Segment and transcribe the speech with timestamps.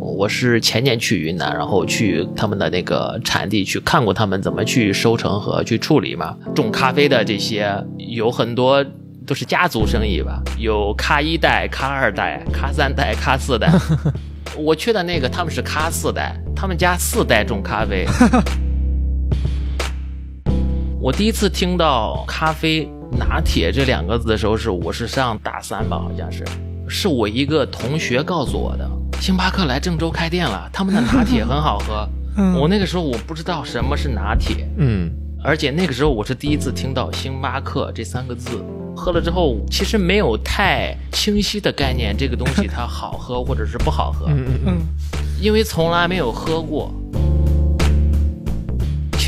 [0.00, 6.34] 我是前年去云南，然后去他们的那个产地去看过他们怎么去收成和去处理嘛。
[6.54, 8.84] 种咖啡的这些有很多
[9.26, 13.70] 都是家族生意吧，有咖一代、咖二代、咖三代、咖四代。
[14.56, 18.04] 我去的那个他们是咖四代，他们家四代种咖啡。
[20.98, 22.88] 我第一次听到咖啡
[23.18, 26.44] 拿铁这两个字的时候，是我是上大三吧，好像是，
[26.88, 28.90] 是我一个同学告诉我的。
[29.20, 32.08] 星巴克来郑州开店了，他们的拿铁很好喝。
[32.58, 35.10] 我那个时候我不知道什么是拿铁，嗯，
[35.44, 38.64] 而且那个时候我是第一次听到星巴克这三个字。
[38.96, 44.78] 喝了之后，其实没有太清晰的概念，这个东西它好喝或者是不好喝，嗯嗯嗯，
[45.38, 46.90] 因为从来没有喝过。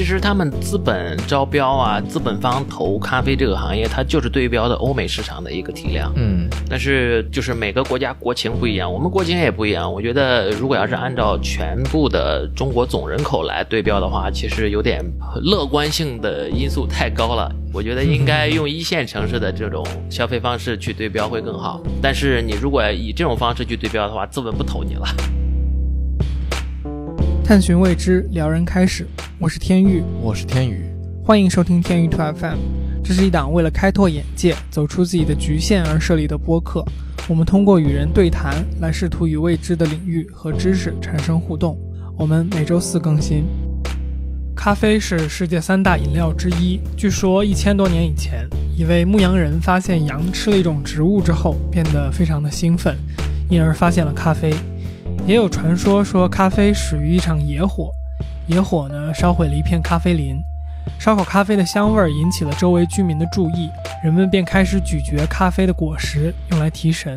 [0.02, 6.12] 其实他们资本招标啊，资本方投咖啡这个行业，它就是对标的欧美市场的一个体量。
[6.16, 9.90] 嗯，但是就是每个国家国情不一样，我们国情也不一样。
[9.90, 15.00] 我觉得如果要是按照全部的中国总人口来对标的话，其实有点
[15.40, 17.48] 乐观性的因素太高了。
[17.72, 21.80] 我觉得应该用一线城市的这种消费方式去对标会更好。
[22.02, 25.06] 但是你如果以这种方式去对标的话，资本不投你了。
[27.44, 29.04] 探寻未知，撩人开始。
[29.38, 30.84] 我是天宇，我是天宇，
[31.24, 32.56] 欢迎收听天宇 to FM。
[33.02, 36.84] 这是一档为了开拓眼界、走出自己的局限而设立的播客。
[37.28, 41.76] 我们通过与人对谈来试图与未知的领域和知识产生互动。
[42.16, 43.44] 我们每周四更新。
[44.54, 46.80] 咖啡是世界三大饮料之一。
[46.96, 48.48] 据说一千多年以前，
[48.78, 52.96] 一位牧羊人发现羊吃了一种植物之后，变得非常的兴奋，
[53.50, 54.54] 因而发现了咖啡。
[55.24, 57.92] 也有传说说咖啡始于一场野火，
[58.48, 60.42] 野火呢烧毁了一片咖啡林，
[60.98, 63.70] 烧烤咖啡的香味儿引起了周围居民的注意，
[64.02, 67.16] 人们便开始咀嚼咖啡的果实用来提神。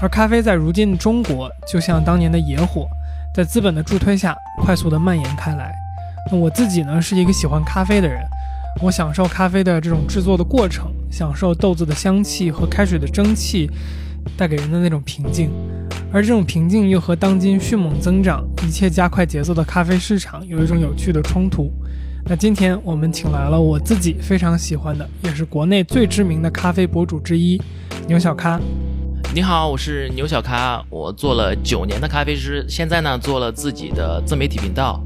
[0.00, 2.88] 而咖啡在如今的中国，就像当年的野火，
[3.34, 5.74] 在资本的助推下快速的蔓延开来。
[6.32, 8.22] 那我自己呢是一个喜欢咖啡的人，
[8.80, 13.70] 我享受咖啡的这种制作的过程，享受豆子的香气和开水的蒸汽
[14.36, 15.50] 带给人的那种平静。
[16.10, 21.70] 而这种平静又和当今迅猛增长、一切加快节奏的咖啡市场有一种有趣的冲突。
[22.24, 27.60] 那今天我们请来了我自己非常喜欢的，也是国内最知名的咖啡博主之一
[28.06, 28.58] 牛小咖。
[29.34, 35.04] 你好，我是牛小咖，我做了九年的咖啡师，现在呢做了自己的自媒体频道。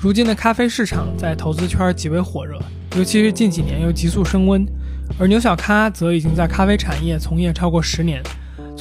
[0.00, 2.58] 如今的咖啡市场在投资圈极为火热，
[2.96, 4.66] 尤其是近几年又急速升温，
[5.18, 8.20] 而牛小咖则已经在咖啡产业从业超过十年。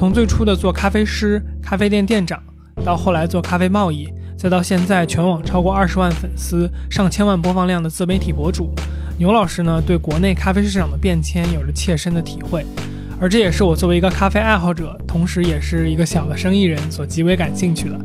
[0.01, 2.41] 从最初的做咖啡师、咖啡店店长，
[2.83, 8.73] 到后来做咖啡贸易，再到现在全网超过二十万粉丝、上千万播放量的自媒体博主，
[9.19, 12.65] 牛老师呢对国内咖啡市场的变迁有着切身的体会，
[13.19, 17.99] 而这也是我作为一个咖啡爱好者，同时也是一个小的生意人所极为感兴趣的。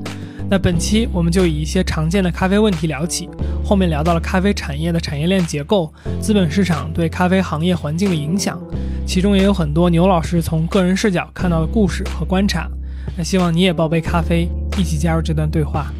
[0.49, 3.29] 那本期我们就以一些常见的咖啡问题聊起，
[3.65, 8.61] 后面聊到了咖啡产业的产业链结构、资本市场对咖啡行业环境的影响，
[9.05, 12.71] 其中也有很多牛老师从个人视角看到的故事和观察。
[13.19, 14.49] 那希望你也抱杯咖啡，
[14.79, 15.93] 一起加入这段对话。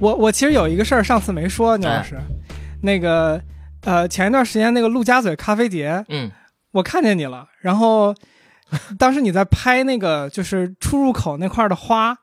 [0.00, 2.18] 我我其实有一个事儿，上次没说，牛老师，
[2.82, 3.40] 那个
[3.82, 6.28] 呃，前一段时间那个陆家嘴咖啡节，嗯，
[6.72, 8.12] 我看见你了，然后。
[8.98, 12.16] 当时你在拍那个就是出入口那块的花，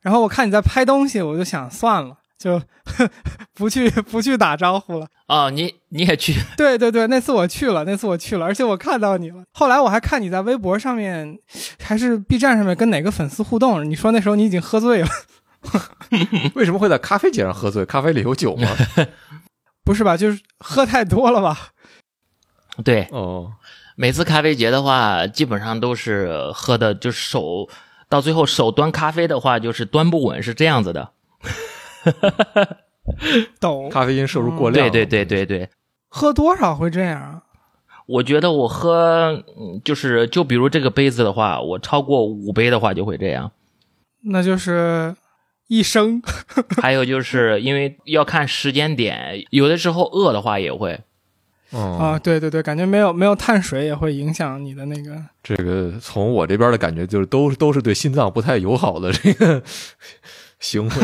[0.00, 2.60] 然后我看你在拍东西，我就想算了，就
[3.54, 5.06] 不去不去打招呼了。
[5.28, 6.34] 哦，你你也去？
[6.56, 9.44] 对对对，那次我去了，那次我去了，而且我看到你了。
[9.52, 11.38] 后来我还看你在微博上面，
[11.82, 13.88] 还是 B 站上面跟哪个粉丝互动。
[13.88, 15.08] 你说那时候你已经喝醉了，
[16.54, 17.84] 为什么会在咖啡节上喝醉？
[17.84, 18.68] 咖啡里有酒吗？
[19.84, 20.16] 不是吧？
[20.16, 21.68] 就是喝太多了吧？
[22.84, 23.52] 对，哦。
[24.00, 27.68] 每次咖啡节的话，基本上都是喝的，就是手
[28.08, 31.10] 到最后手端咖啡的话，就是端不稳，是这样子的。
[33.60, 34.90] 抖，咖啡因摄入过量。
[34.90, 35.68] 对对对对对。
[36.08, 37.42] 喝多少会这样？
[38.06, 39.44] 我觉得我喝，
[39.84, 43.52] 就是就比如这个杯子的话，我超过五杯的话就会这样。
[44.22, 45.14] 那就是
[45.68, 46.22] 一升。
[46.80, 50.98] 还有就是因为要看时间点，有的时候饿的话也会。
[51.72, 55.22] 啊，对对对，感觉没有没有碳水也会影响你的那个。
[55.42, 59.62] 这个从我这边的感觉就是都都是对心脏不太友好的这个
[60.58, 60.94] 行为。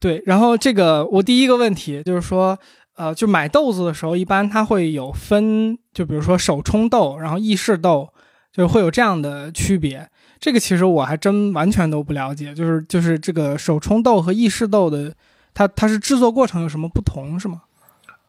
[0.00, 2.56] 对，然后这个我第一个问题就是说，
[2.94, 8.08] 呃，就买豆子的时候，一般它会有分，就比如说手冲豆，然后意式豆，
[8.52, 10.08] 就会有这样的区别。
[10.38, 15.12] 这个其实我还真完全都不了解，就是就是这个手冲豆和意式豆的，
[15.52, 17.62] 它它是制作过程有什么不同是吗？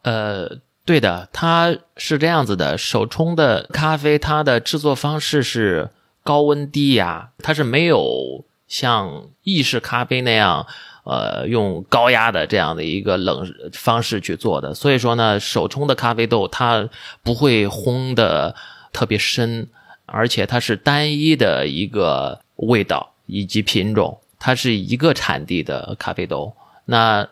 [0.02, 5.90] 呃，对的，它是这样子的，手冲的咖啡它的制作方式是
[6.22, 10.66] 高温低压，它是没有像意式咖啡那样。
[11.02, 16.88] 呃，用高压的这样的一个冷方式去做的，所以说呢，手冲的咖啡豆它
[17.24, 18.54] 不会烘的
[18.92, 19.66] 特别深，
[20.04, 26.54] 而且它是单一的一个味道以及品种，它是一个产地的咖啡豆。
[26.84, 27.26] 那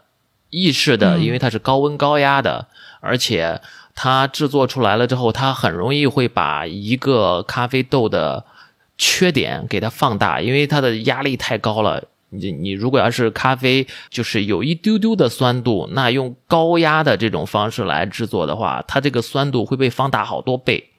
[0.50, 2.66] 意式的，因为它是高温高压的，
[3.00, 3.60] 而且
[3.94, 8.44] 它制作出来了之后，它很容易会把一个咖啡豆的
[8.96, 12.04] 缺点给它放大，因为它的压力太高了。
[12.30, 20.90] 你你如果要是咖啡就是有一丢丢的酸度，那用高压的这种方式来制作的话，它这个酸度会被放大好多倍。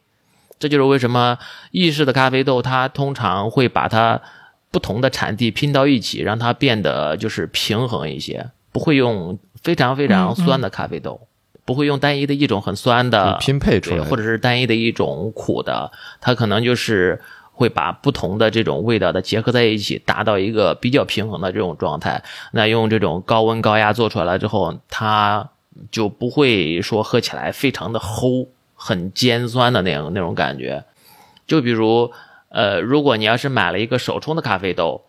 [0.58, 1.38] 这就是为什么
[1.72, 4.20] 意式的咖啡豆它通常会把它
[4.72, 11.28] 不同的产地拼到一起，让它变得就是平衡一些，不会用非常非常酸的咖啡豆，
[11.66, 17.22] 不会用单一的一种很酸的拼配出来，或者是单一的一种苦的，它可能就是。
[17.52, 22.24] 会把不同的这种味道的结合在一起，达到一个比较平衡的这种状态。
[22.54, 25.50] 那用这种高温高压做出来了之后，它
[25.92, 30.86] 就不会说喝起来非常的齁、很尖酸的那种那种感觉。
[31.46, 32.10] 就比如，
[32.48, 35.02] 呃，如果你要是买了一个手冲的咖啡豆，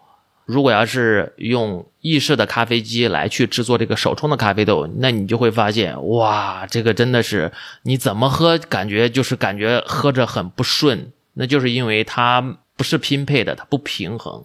[0.51, 7.53] 如果要是用意式的咖啡机来去制作这个手冲的咖啡豆，那你就会发现，哇，这个真的是
[7.85, 11.13] 你怎么喝，感觉就是感觉喝着很不顺。
[11.35, 14.45] 那就是因为它不是拼配的，它不平衡。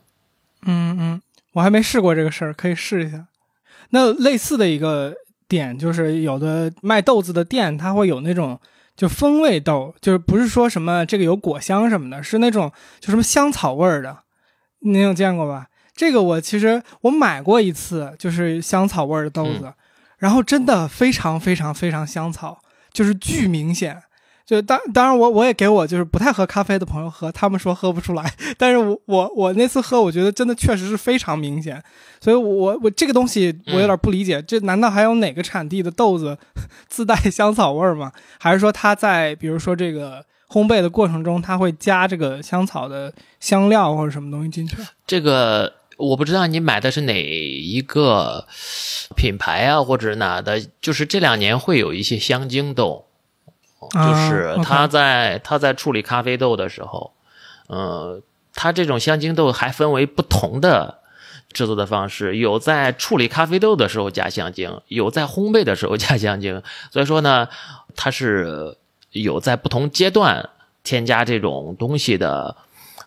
[0.66, 1.22] 嗯嗯，
[1.54, 3.26] 我还没试过这个事儿，可以试一下。
[3.90, 5.14] 那类似的一个
[5.48, 8.60] 点就是，有的卖豆子的店，它会有那种
[8.96, 14.20] 就风味豆，就是不是说什么这个有果香什么的，是那种就什么香草味儿的。
[14.80, 15.68] 您有见过吧？
[15.96, 19.74] 这个我其实我买过一次，就是香草味儿的豆子，
[20.18, 22.60] 然后真的非常非常非常香草，
[22.92, 24.02] 就是巨明显。
[24.46, 31.82] 就当当然我我也给我就是不太喝咖啡的朋友喝，他们说喝不出来， 但是我我我那次喝，我觉得真的确实是非常明显，
[32.22, 36.38] 所以我我这个东西我有点不理解，这难道还有哪个产地的豆子
[36.88, 38.12] 自带香草味吗？
[38.38, 44.78] 还是说它在比如说这个烘焙的过程中，它会加这个香草的香料或者什么东西进去？
[45.08, 48.48] 这个我不知道你买的是哪一个
[49.16, 53.06] 品牌啊，或者哪的，就是这两年会有一些香精豆。
[53.92, 57.14] 就是他在他在处理咖啡豆的时候，
[57.68, 58.20] 呃，
[58.56, 61.00] 他这种香精豆还分为不同的
[61.54, 66.64] 制作的方式，有在处理咖啡豆的时候加香精，有在烘焙的时候加香精。
[66.92, 67.48] 所以说呢，
[67.96, 68.76] 它是
[69.12, 70.50] 有在不同阶段
[70.84, 72.58] 添加这种东西的，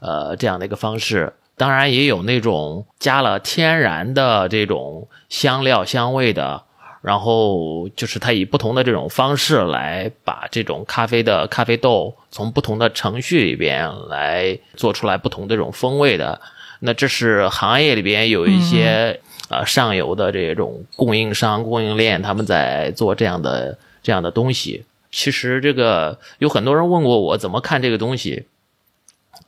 [0.00, 1.34] 呃，这样的一个方式。
[1.58, 6.68] 当然也有那种加了天然的这种香料香味的。
[7.00, 16.40] 然后就是它以不同的这种方式来把这种咖啡的咖啡豆从不同的程序里边来做出来不同的这种风味的。
[16.80, 19.18] 那这是行业里边有一些
[19.48, 24.84] 呃上游的这种供应商供应链他们在做这样的这样的东西。
[25.10, 28.44] 其实这个有很多人问过我怎么看这个东西。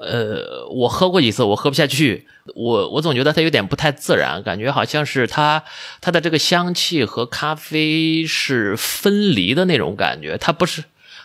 [0.00, 2.26] 呃，我喝过几次，我喝不下去。
[2.54, 5.62] 我我总觉得它有点不太自然，感觉好像是它
[6.00, 10.82] 它的这个香气和咖啡是分离的那种感觉，它不是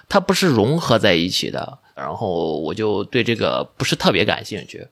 [0.09, 1.79] 它不是融合在一起的。
[1.95, 4.85] 然后我就对这个不是特别感兴趣。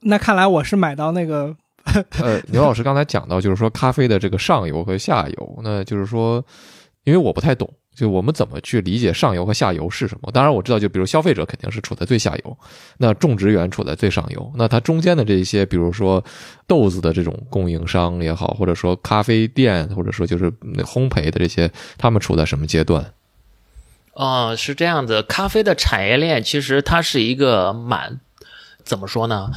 [0.00, 1.56] 那看来我是买到那个。
[2.22, 6.44] 呃，牛老师刚才讲到，就是说咖啡的这个上游和下游，那就是说，
[7.02, 7.68] 因为我不太懂。
[7.94, 10.30] 就我们怎么去理解上游和下游是什么？
[10.32, 12.56] 当然我知道，就比如消费者肯定是处在最下游，
[12.96, 16.24] 那种植园处在最上游，那它中间的这些，比如说
[16.66, 23.12] 豆子的这种供应商也好，或者说咖啡店，或者说就是烘焙的这些，他们处在什么阶段？
[24.14, 28.20] 哦，是这样子，咖啡的产业链其实它是一个蛮
[28.82, 29.50] 怎么说呢？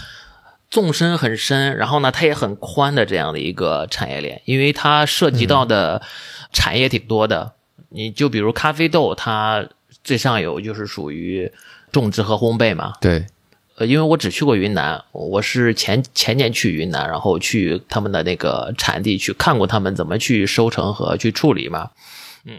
[0.70, 6.02] 纵深很深，然后呢，它也很宽的这样的一个产业链，因为它涉及到的
[6.52, 7.54] 产业挺多的。
[7.90, 9.68] 你就比如咖啡豆，它
[10.04, 11.52] 最上游就是属于
[11.92, 12.94] 种植和烘焙嘛。
[13.02, 13.26] 对，
[13.78, 21.92] 呃，因为我只去过云南，我是前前年去云南，然后去他们的那个产地去看过他们怎么去收成和去处理嘛。
[22.46, 22.56] 嗯，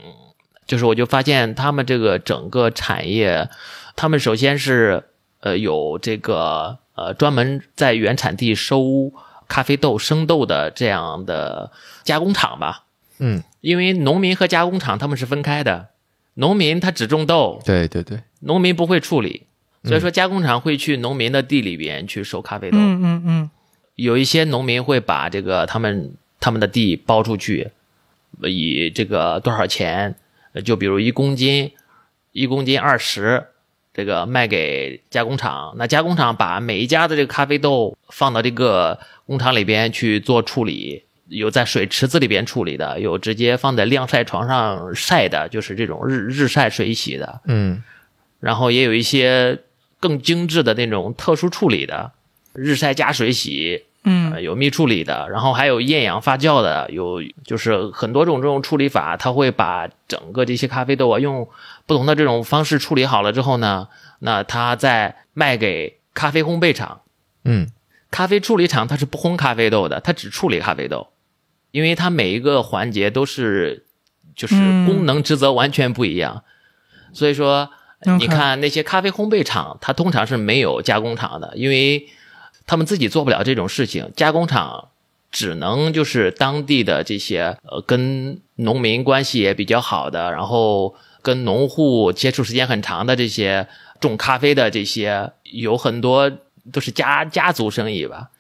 [0.67, 3.49] 就是我就发现他们这个整个产业，
[3.95, 5.05] 他们首先是
[5.41, 9.13] 呃有这个呃专门在原产地收
[9.47, 11.71] 咖啡豆生豆的这样的
[12.03, 12.83] 加工厂吧。
[13.19, 15.89] 嗯，因为农民和加工厂他们是分开的，
[16.35, 19.43] 农民他只种豆，对对对，农民不会处理，
[19.83, 22.79] 所以说加工厂会去农民的地里边去收咖啡豆。
[22.79, 23.51] 嗯嗯嗯，
[23.97, 27.73] 有一些农民会把这个他们他们的地包出去，
[28.43, 30.15] 以这个多少钱，
[30.53, 31.73] 呃就比如一公斤，
[32.31, 33.49] 一公斤二十，
[33.93, 47.83] 这个卖给加工厂，那加工厂把每一家的这个咖啡豆放到这个工厂里边去做处理，有在水池子里边处理的，有直接放在晾晒床上晒的，就是这种日日晒水洗的，嗯。
[48.39, 49.59] 然后也有一些
[49.99, 52.13] 更精致的那种特殊处理的，
[52.53, 54.33] 日晒加水洗，嗯。
[54.33, 61.49] 呃，有密处理的，然后还有厌氧发酵的，有就是很多种这种处理法，它会把整个这些咖啡豆啊，用
[61.87, 63.89] 不同的这种方式处理好了之后呢，
[64.21, 67.01] 那它再卖给咖啡烘焙厂。
[67.45, 67.69] 嗯。
[68.09, 71.09] 咖啡处理厂它是不烘咖啡豆的，它只处理咖啡豆，
[71.71, 73.85] 因为它每一个环节都是
[74.35, 74.87] 就是嗯。
[74.87, 76.45] 功能职责完全不一样，
[77.13, 77.71] 所以说
[78.19, 82.09] 你看那些咖啡烘焙厂，它通常是没有加工厂的，因为
[82.67, 84.91] 他们自己做不了这种事情，加工厂
[85.31, 93.67] 只能就是当地的这些呃跟农民关系也比较好的，然后跟农户接触时间很长的这些
[94.01, 96.31] 种咖啡的这些，有很多
[96.73, 98.31] 都是家家族生意吧，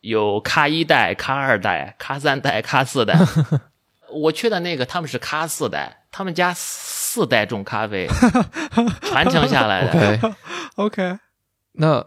[0.00, 3.18] 有咖一代、咖二代、咖三代、咖四代。
[4.12, 8.08] 我去的那个他们是咖四代，他们家四代种咖啡，
[9.02, 10.34] 传承下来的。
[10.74, 11.18] OK，OK，
[11.74, 12.04] 那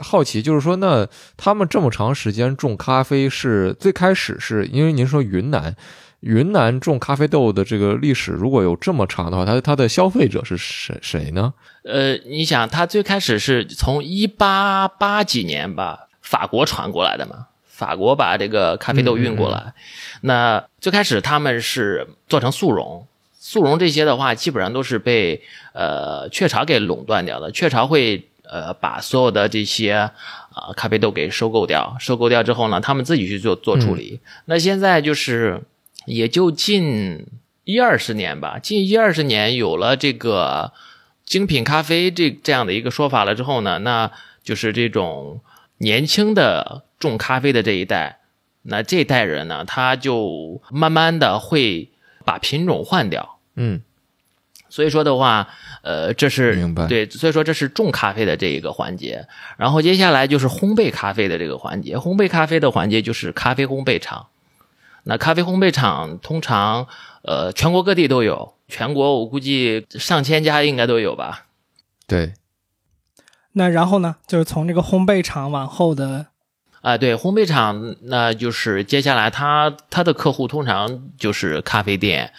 [0.00, 5.74] 好奇就是说，那他们这么长时间种咖啡是最开始是因为您说云南，
[6.20, 11.54] 云南种咖啡豆的这个历史如果有这么长的话，它它的消费者是谁谁呢？
[11.82, 19.72] 呃，你想，它最开始是从一八八几年吧，法国传过来的嘛，法国把这个咖啡豆运过来。
[20.20, 23.04] 那最开始他们是做成速溶，
[23.36, 27.50] 速溶这些的话，基本上都是被呃雀巢给垄断掉的。
[27.50, 30.12] 雀巢会呃把所有的这些啊、
[30.68, 34.20] 呃咖啡豆给收购掉，收购掉之后呢，他们自己去做做处理。
[34.44, 35.60] 那现在就是
[36.06, 37.26] 也就近
[37.64, 40.72] 一二十年吧，近一二十年有了这个。
[41.30, 44.10] 精品咖啡这这样的一个说法了之后呢，那
[44.42, 45.40] 就是这种
[45.80, 48.20] 年轻的种咖啡的这一代，
[48.62, 51.90] 那这一代人呢，他就慢慢的会
[52.24, 53.38] 把品种换掉。
[53.56, 53.80] 嗯
[54.68, 55.48] 所以说的话，
[55.82, 61.96] 呃，这是明白对，所以说这是种咖啡的这一个环节，然后接下来就是烘焙咖啡的这个环节。
[61.96, 64.28] 烘焙咖啡的环节就是咖啡烘焙厂。
[65.02, 66.86] 那咖啡烘焙厂通常
[67.22, 71.46] 呃全国各地都有，全国我估计上千家应该都有吧。
[72.06, 72.34] 对，
[73.52, 76.26] 那然后呢，就是从这个烘焙厂往后的，
[76.82, 82.32] 啊，对，烘焙厂，那就是接下来他他的客户通常就是咖啡店，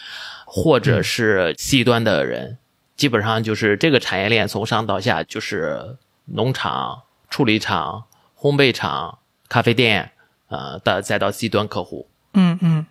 [0.46, 2.58] 或者是 C 端的人，
[2.96, 8.06] 基本上就是这个产业链从上到下就是农场、处理厂、
[8.40, 10.12] 烘焙厂、咖啡店，
[10.48, 12.86] 呃，到再到 C 端客户，嗯嗯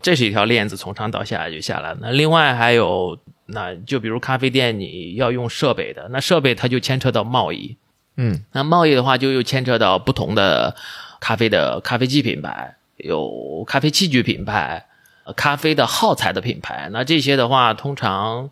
[0.00, 1.98] 这是一条链子从上到下就下来了。
[2.00, 7.76] 那另外还有，那就比如咖啡店你要用设备的，那设备它就牵扯到贸易，
[8.16, 10.74] 嗯那贸易的话，就又牵扯到不同的
[11.20, 14.86] 咖啡的咖啡机品牌，有咖啡器具品牌，
[15.24, 16.88] 呃咖啡的耗材的品牌。
[16.92, 18.50] 那这些的话，通常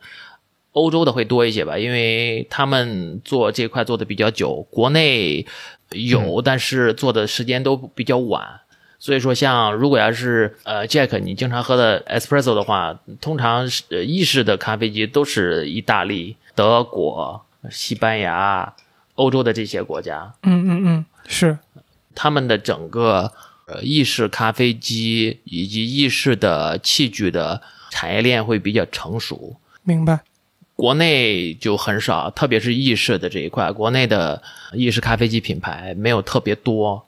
[0.73, 5.47] 欧洲的会多一些吧，因为他们做这块做的比较久，国内
[5.91, 8.61] 有，但是做的时间都比较晚。
[8.99, 18.75] 所以说，像如果要是呃 Jack 你经常喝的 espresso 的话，通常是呃意式的咖啡机都是意大利、德国、西班牙、
[19.15, 21.59] 欧洲的这些国家，嗯嗯嗯，是，
[22.15, 23.31] 他们的整个
[23.67, 27.61] 呃意式咖啡机以及意式的器具的
[27.91, 29.57] 产业链会比较成熟。
[29.83, 30.21] 明白。
[30.77, 37.07] 国内就很少，特别是意式的这一块，国内的意式咖啡机品牌没有特别多。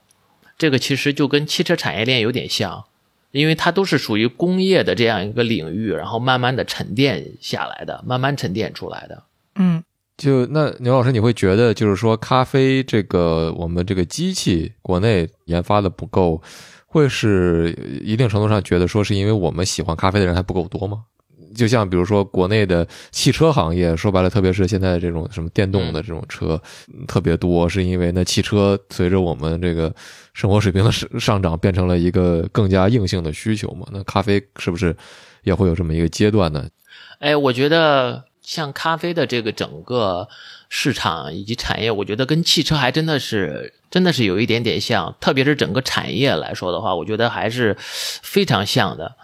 [0.59, 2.85] 这个其实就跟汽车产业链有点像，
[3.31, 9.23] 因为它都是属于工业的这样一个领域，然后慢慢的沉淀下来的，慢慢沉淀出来的。
[9.57, 9.83] 嗯
[10.17, 16.41] 就那牛老师，你会觉得就是说，咖啡这个我们这个机器国内研发的不够，
[16.87, 21.05] 会是一定程度上觉得说是因为我们喜欢咖啡的人还不够多吗？
[21.57, 26.61] 就像比如说国内的汽车行业，说白了，特别是现在这种什么电动的这种车、
[27.09, 29.93] 特别多，是因为那汽车随着我们这个
[30.35, 33.87] 生活水平的上上涨，变成了一个更加硬性的需求嘛？
[33.91, 34.95] 那咖啡是不是
[35.43, 36.69] 也会有这么一个阶段呢？
[37.19, 40.29] 哎，我觉得像咖啡的这个整个
[40.69, 49.17] 市场以及产业，我觉得跟汽车还真的是真的是有一点点像，特别是整个产业来说的话，我觉得还是非常像的。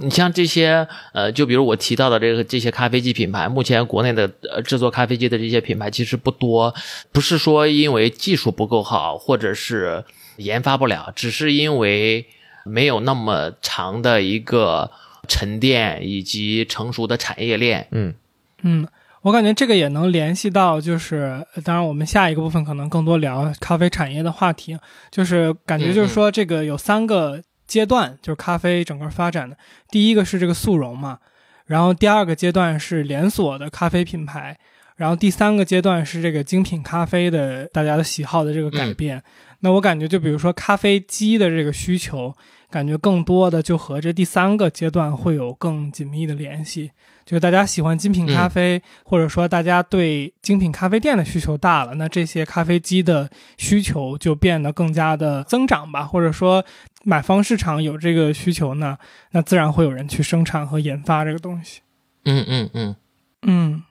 [0.00, 6.74] 你像这些呃，就比如我提到的这个这些咖啡机品牌，目前国内的呃制作咖啡机的这些品牌其实不多，
[7.12, 10.04] 不是说因为技术不够好，或者是
[10.36, 12.26] 研发不了，只是因为
[12.64, 14.90] 没有那么长的一个
[15.26, 17.88] 沉淀以及成熟的产业链。
[17.90, 18.14] 嗯。
[18.62, 18.86] 嗯，
[19.22, 24.76] 我感觉这个也能联系到，就是呃当然我们下一个部分可能更多聊咖啡产业的话题，
[25.10, 29.56] 就是感觉就是说这个有三个阶段，就是咖啡整个发展的。
[29.90, 31.18] 第一个是这个速溶嘛，
[31.66, 34.58] 然后第二个阶段是连锁的咖啡品牌，
[34.96, 39.22] 然后第三个阶段是这个精品咖啡的大家的喜好的这个改变。
[39.60, 42.34] 那我感觉就比如说咖啡机的这个需求，
[42.70, 46.90] 感觉更多的就和这第三个阶段会有更紧密的联系。
[47.24, 56.64] 就是大家喜欢精品咖啡，或者说大家对精品咖啡店的需求大了，那这些咖啡机的需求就变得更加的增长吧，或者说
[57.04, 58.96] 买方市场有这个需求呢，
[59.32, 61.82] 那自然会有人去生产和研发这个东西。
[62.24, 62.96] 嗯嗯嗯
[63.42, 63.82] 嗯，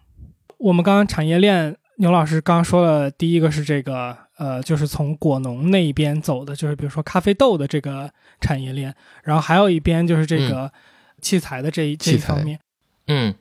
[0.58, 10.72] 我们刚刚产业链，牛老师刚刚说了，第一个是这个，呃，就是从果农那一边走的，就是比如说咖啡豆的这个产业链，然后还有一边就是这个
[11.22, 12.60] 器材的这一、这一方面。
[13.08, 13.34] 嗯，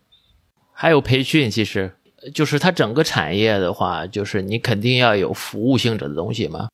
[0.72, 1.92] 还有培训，其实
[2.34, 6.68] 就是它整个产业的话，就是你肯定要有服务性质的东西嘛。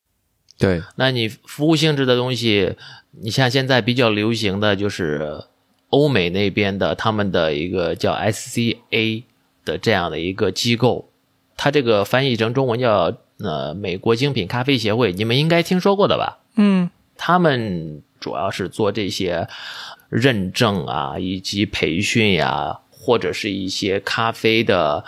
[0.57, 2.75] 对，那你服务性质的东西，
[3.11, 5.43] 你像现在比较流行的就是
[5.89, 9.23] 欧美那边的他们的一个叫 SCA
[9.65, 11.09] 的这样的一个机构，
[11.57, 16.39] 它这个翻译成中文叫呃美国精品咖啡协会，你们应该听说过的吧？
[16.55, 19.45] 嗯他们主要是做这些
[20.07, 25.03] 认证啊，以及培训呀、或者是一些咖啡的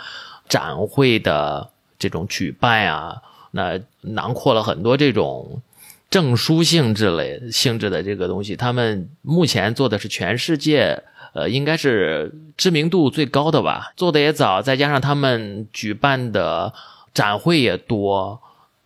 [0.46, 5.62] 展会的这种举办啊，那囊括了很多这种
[6.10, 8.54] 证书性质类性质的这个东西。
[8.54, 11.02] 他们目前做的是全世界。
[11.32, 16.72] 呃，应该是知名度最高的吧，做的也早，再加上他们举办的
[17.12, 18.40] 展会也多，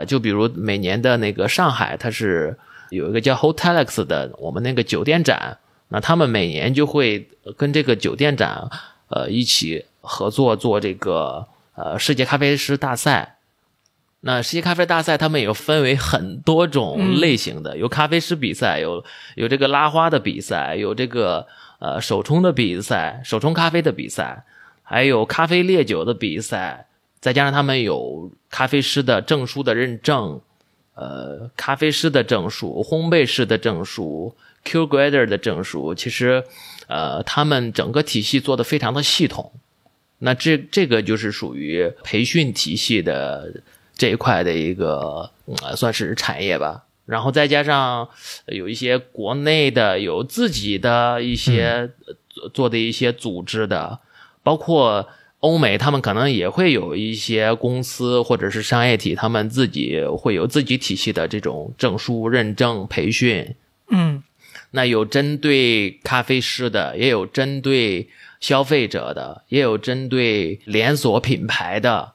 [0.09, 2.59] 就比如每年的那个上海，它是
[2.91, 8.69] 有一个叫 Hotelex 的我们那个酒店展，那他们每年就会跟这个酒店展
[9.09, 13.37] 呃一起合作做这个呃世界咖啡师大赛。
[14.23, 19.03] 那世界咖啡大赛他们有分为很多种类型的，有咖啡师比赛，有
[19.35, 21.47] 有这个拉花的比赛，有这个
[21.79, 24.45] 呃手冲的比赛，手冲咖啡的比赛，
[24.83, 26.87] 还有咖啡烈酒的比赛，
[27.19, 30.43] 再加上他们有咖啡师的证书的认证，
[30.95, 36.45] 呃，咖啡师的证书、烘焙师的证书、Q Grader 的证书，其实，
[36.89, 39.53] 呃，他们整个体系做的非常的系统。
[40.19, 43.63] 那这这个就是属于培训体系的
[43.95, 45.31] 这一块的一个，
[45.63, 46.85] 呃，算是产业吧。
[47.07, 48.09] 然后再加上
[48.47, 51.91] 有一些国内的有自己的一些
[52.29, 53.99] 做做的一些组织的，
[54.43, 55.09] 包括
[55.41, 63.55] 欧美，他们可能也会有一些公司或者是商业体，他们自己会有自己体系的这种证书认证培训。
[63.89, 64.23] 嗯
[64.73, 72.13] 那有针对咖啡师的，也有针对消费者的，也有针对连锁品牌的。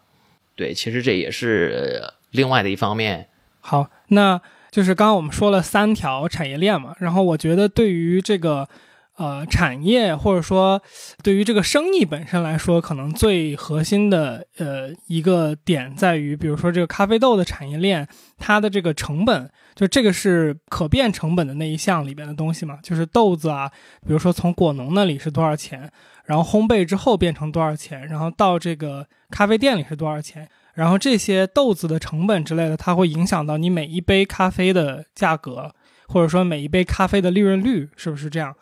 [0.55, 3.27] 对，其实这也是呃另外的一方面。
[3.59, 4.39] 好，那
[4.71, 8.69] 就是刚刚我们说了三条产业链嘛，然后我觉得对于这个
[9.17, 10.82] 呃产业或者说
[11.23, 23.71] 对于这个生意本身来说，可能最核心的呃一个点在于，比如说这个咖啡豆的产业链，它的这个成本，就这个是可变成本的那一项里边的东西嘛，就是豆子啊，
[24.06, 25.89] 比如说从果农那里是多少钱，
[26.25, 30.47] 然后烘焙之后变成多少钱，然后到这个咖啡店里是多少钱。
[30.73, 35.73] 然后这些豆子的成本之类的，它会影响到你每一杯咖啡的价格，
[36.06, 38.54] 或者说每一杯咖啡的利润率，是不是这样？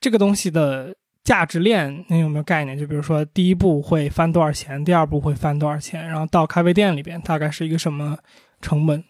[0.00, 2.78] 这个东西的价值链，你有没有概念？
[2.78, 8.18] 就比如说，第一步会翻多少钱，第二步会翻多少钱，然后到咖啡店里边大概是一个什么
[8.60, 9.02] 成本？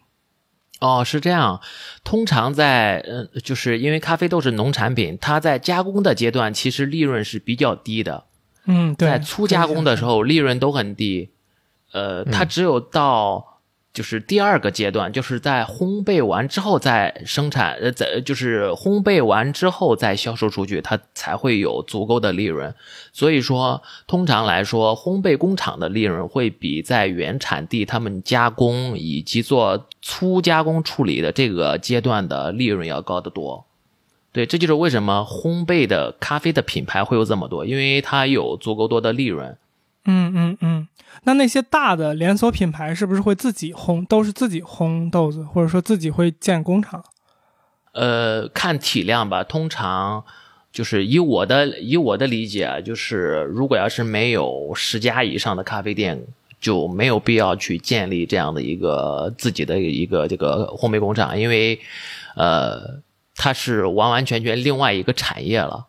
[0.81, 1.61] 哦，是这样。
[2.05, 8.25] 通常在呃，就是因为咖啡豆是农产品，它在加工的阶段其实利润是比较低的。
[8.67, 11.31] 嗯，对，在粗加工的时候，利润都很低。
[11.93, 13.56] 呃，它只有到
[13.97, 22.75] 就是第二个阶段，就是在烘焙完之后再生产，呃，在就是烘焙完之后再销售出去，它才会有足够的利润。
[23.15, 33.65] 所以说，通常来说，烘焙工厂的利润会比在原产地他们加工以及做粗加工处理的这个阶段的利润要高得多。
[34.33, 39.57] 对，这就是为什么烘焙的咖啡的品牌会有这么多，因为它有足够多的利润。
[40.07, 40.89] 嗯嗯嗯。
[41.25, 47.05] 那那些大的连锁品牌是不是会自己烘，都是自己烘豆子，或者说自己会建工厂？
[47.93, 50.23] 呃，看体量吧，通常
[50.71, 56.23] 就是以我的以我的理解，就是如果要是没有十家以上的咖啡店，
[56.61, 61.81] 就没有必要去建立这样的一个自己的一个这个烘焙工厂，因为
[62.35, 63.01] 呃，
[63.35, 65.87] 它是完完全全另外一个产业了。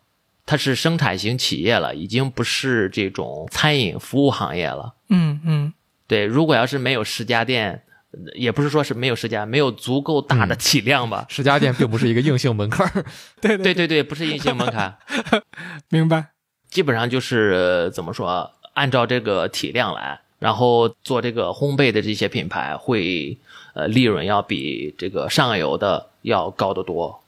[0.48, 4.94] 它是生产型企业了，已经不是这种餐饮服务行业了。
[5.10, 5.74] 嗯嗯
[6.06, 7.82] 对，如果要是没有十家店，
[8.12, 11.26] 呃也不是说是没有十家，没有足够大的体量吧。
[11.28, 13.04] 十家店并不是一个硬性门槛儿。
[13.42, 14.96] 对对对对，不是硬性门槛，
[15.92, 16.28] 明白。
[16.70, 23.36] 基本上就是呃怎么说，按照这个体量来，然后做这个烘焙的这些品牌会
[23.74, 27.22] 呃利润要比这个上游的要高得多。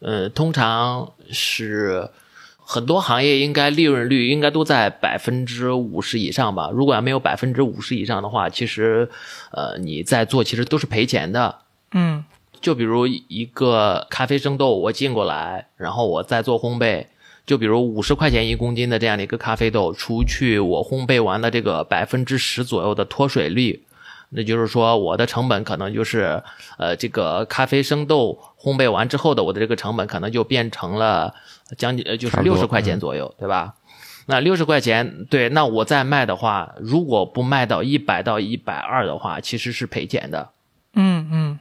[0.00, 2.10] 呃，通常是
[2.70, 6.68] 很多行业应该利润率应该都在百分之五十以上吧。
[6.70, 9.08] 如果要没有百分之五十以上的话，其实
[9.52, 11.60] 呃你在做其实都是赔钱的。
[11.92, 12.22] 嗯
[12.60, 17.06] 就比如一个咖啡生豆，我进过来，然后我再做烘焙，
[17.46, 23.82] 就比如五十块钱一公斤的这样的一个咖啡豆，除去我烘焙完的这个百分之十左右的脱水率，
[24.28, 26.42] 那就是说我的成本可能就是，
[26.76, 31.32] 呃，这个咖啡生豆烘焙完之后的我的这个成本可能就变成了
[31.76, 33.74] 将近呃就是六十块钱嗯左右，对吧？
[34.30, 40.50] 那六十块钱，对，那我再卖的话，如果不卖到一百到一百二的话，其实是赔钱的。
[40.92, 41.60] 嗯嗯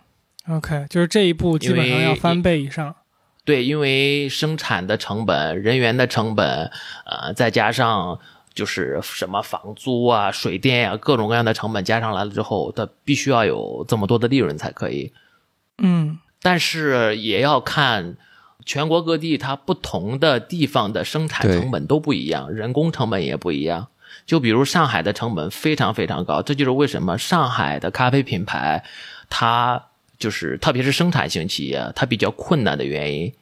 [0.50, 2.94] ，OK，就是这一步基本上要翻倍以上。
[3.46, 6.70] 对，因为生产的成本、人员的成本，
[7.06, 8.20] 呃，再加上
[8.54, 15.14] 就是什么房租啊、水电呀、各种各样的成本加上来了之后，它必须要有这么多的利润才可以。
[15.78, 18.18] 嗯但是也要看
[18.68, 23.88] 全国各地它不同的地方的生产成本都不一样，人工成本也不一样。
[24.26, 28.84] 就比如上海的成本非常非常高，这就是为什么上海的咖啡品牌，
[29.30, 29.86] 它
[30.20, 33.34] 就是特别是生产型企业，它比较困难的原因，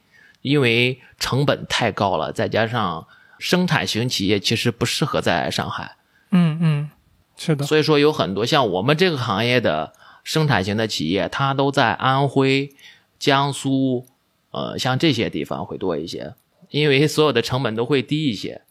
[0.42, 3.08] 因为成本太高了，再加上
[3.40, 5.96] 生产型企业其实不适合在上海。
[6.30, 6.90] 嗯嗯，
[7.36, 7.66] 是的。
[7.66, 12.70] 所以说有很多像我们这个行业的生产型的企业，它都在安徽、
[13.18, 14.06] 江苏，
[14.50, 16.34] 呃，像这些地方会多一些，
[16.70, 18.62] 因为所有的成本都会低一些。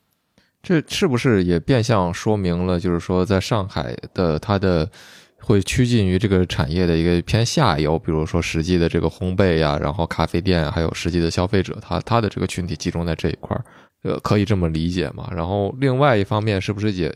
[0.64, 4.90] 这是不是也变相说明了，就是说，在上海的它的
[5.38, 13.64] 会趋近于这个产业的一个偏下游，比如说实际的这个烘焙呀，然后咖啡店，还有实际的消费者，他他的这个群体集中在这一块儿，
[14.02, 15.30] 呃，可以这么理解嘛？
[15.36, 17.14] 然后另外一方面，是不是也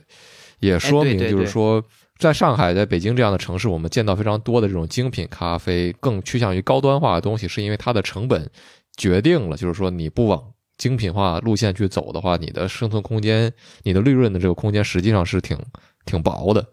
[0.60, 1.84] 也说明，哎对对对就是说，
[2.20, 8.50] 在上海、在北京这样的城市，我们见到非常多的这种精品咖啡，更趋向于高端化的东西，是因为它的成本
[8.98, 13.54] 决定了，就是说你不往精品化路线去走的话，你的生存空间、
[13.84, 15.58] 你的利润的这个空间实际上是挺
[16.04, 16.68] 挺薄的。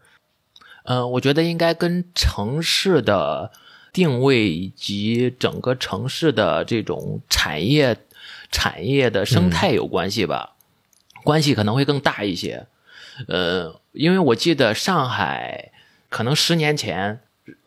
[0.83, 3.53] 嗯、我觉得应该跟城市的
[3.93, 7.97] 定位以及整个城市的这种产业
[8.51, 10.57] 产业的生态有关系吧，
[11.23, 12.67] 关系可能会更大一些。
[13.29, 15.73] 呃，因为我记得上海
[16.09, 17.21] 可能十年前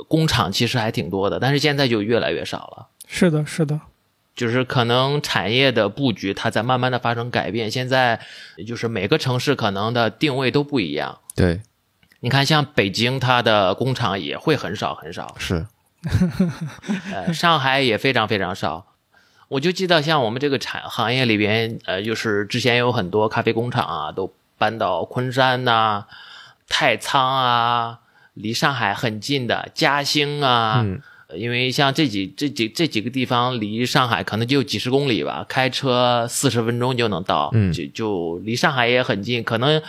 [0.07, 2.87] 工厂其实还挺多的，但是现在就越来越少了。
[3.07, 3.79] 是的，是的。
[4.35, 8.21] 就是可能产业的布局它在慢慢的发生改变，现在
[8.65, 11.19] 就是每个城市可能的定位都不一样。
[11.35, 11.59] 对，
[12.21, 15.65] 你看，像北京，它的工厂也会很少很少，是，
[17.13, 18.85] 呃，上海也非常非常少。
[19.49, 26.05] 我就记得，像我们这个产行业里边，呃，就是之前有很多咖啡工厂啊，都搬到昆山呐、
[26.67, 27.99] 太仓啊，
[28.35, 30.85] 离上海很近的嘉兴啊，
[31.33, 39.43] 因为像这几这几这几个地方离上海可能就几十公里吧，开车四十分钟就能到，嗯就就离上海也很近。
[39.43, 39.81] 可能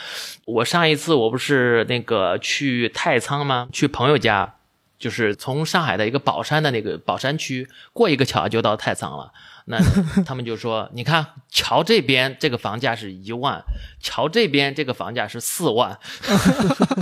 [0.45, 3.69] 我上一次我不是那个去太仓吗？
[3.73, 4.55] 去朋友家，
[4.99, 9.33] 就是从上海的一个宝山的那个宝山区过一个桥就到太仓了。
[9.71, 9.79] 那
[10.25, 13.63] 他们就说， 你看桥这边这个房价是一万，
[14.01, 15.99] 桥这边这个房价是四万，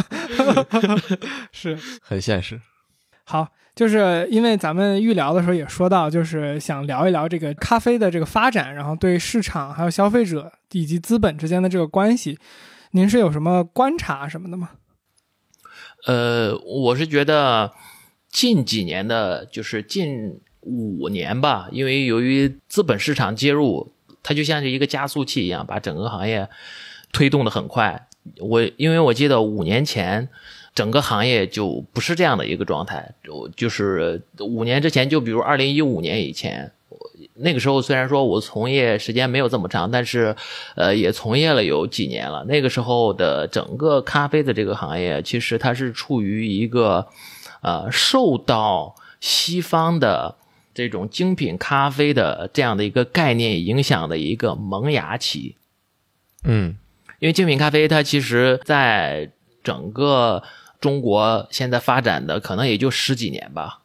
[1.50, 2.60] 是很现实。
[3.24, 12.38] 好，就是因为咱们预聊的时候也说到，就是想聊一聊这个咖啡的这个发展，然后对市场还有消费者以及资本之间的这个关系，
[12.92, 14.70] 您是有什么观察什么的吗？
[16.06, 17.72] 呃，我是觉得
[18.30, 26.48] 近几年的，就是近五年吧，因为由于资本市场介入，它就像是一个加速器一样，把整个行业
[27.12, 28.08] 推动的很快。
[28.38, 30.28] 我因为我记得五年前。
[30.74, 36.70] 整个行业就不是这样的一个状态，就就是五年之前，就比如二零一五年以前，
[37.34, 40.36] 那个时候虽然说我从业时间没有这么长，但是，
[40.76, 42.44] 呃，也从业了有几年了。
[42.44, 47.08] 那个时候的整个咖啡的这个行业，其实它是处于一个，
[47.60, 50.36] 呃，受到西方的
[50.78, 55.56] 这种精品咖啡的这样的一个概念影响的一个萌芽期。
[56.44, 56.78] 嗯，
[57.18, 59.32] 因为精品咖啡它其实在
[59.64, 60.44] 整个
[60.80, 63.80] 中国现在发展的可能也就十几年吧，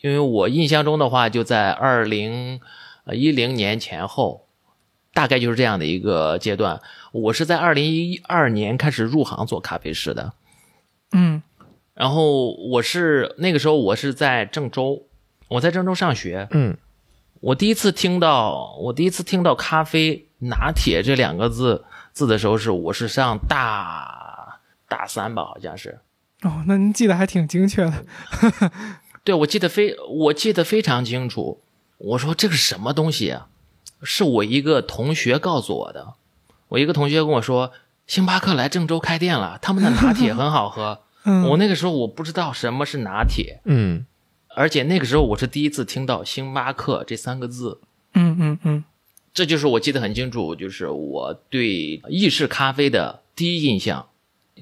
[0.00, 2.58] 因为我印象中的话，就在二零
[3.12, 4.46] 一零年前后，
[5.12, 6.80] 大概就是这样的一个阶段。
[7.12, 10.32] 我是在二零一二年开始入行做咖啡师的，
[11.12, 11.42] 嗯
[11.92, 15.02] 然后我是那个时候我是在郑州，
[15.48, 16.76] 我在郑州上学，嗯
[17.40, 26.00] 我第一次听到我第一次听到咖啡拿铁这两个字字的时候是我是上大大三吧，好像是。
[26.42, 28.04] 哦，那您记得还挺精确的。
[29.24, 31.60] 对，我记得非我记得非常清楚。
[31.98, 33.48] 我说这个是什么东西啊？
[34.02, 36.14] 是我一个同学告诉我的。
[36.68, 37.72] 我一个同学跟我说，
[38.06, 41.00] 星巴克来郑州开店了，他们的拿铁很好喝。
[41.24, 44.04] 嗯，我那个时候我不知道什么是拿铁，嗯
[44.54, 47.80] 而且那个时候我是第一次听到星巴克这三个字。
[48.14, 48.84] 嗯嗯嗯
[49.32, 54.06] 这就是我记得很清楚，就是我对意式咖啡的第一印象，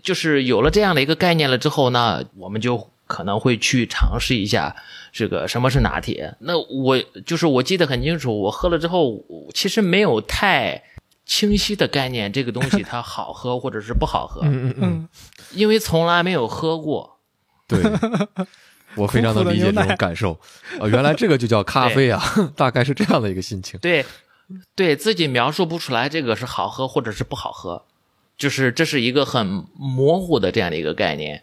[0.03, 4.75] 就是有了这样的一个概念了之后呢，我们就可能会去尝试一下
[5.13, 6.35] 这个什么是拿铁。
[6.41, 10.83] 那我就是我记得很清楚，我喝了之后，我其实没有太
[11.27, 15.09] 清晰的概念，这个东西它好喝或者是不好喝，嗯嗯嗯，嗯，
[15.53, 17.19] 因为从来没有喝过。
[17.69, 17.79] 对，
[18.95, 20.33] 我非常能理解这种感受。
[20.81, 22.23] 啊，原来这个就叫咖啡啊，
[22.57, 23.79] 大概是这样的一个心情。
[23.81, 24.05] 对，
[24.75, 27.85] 对自己描述不出来这个是好喝或者是不好喝，
[28.37, 31.43] 就是这是一个很模糊的这样的一个概念。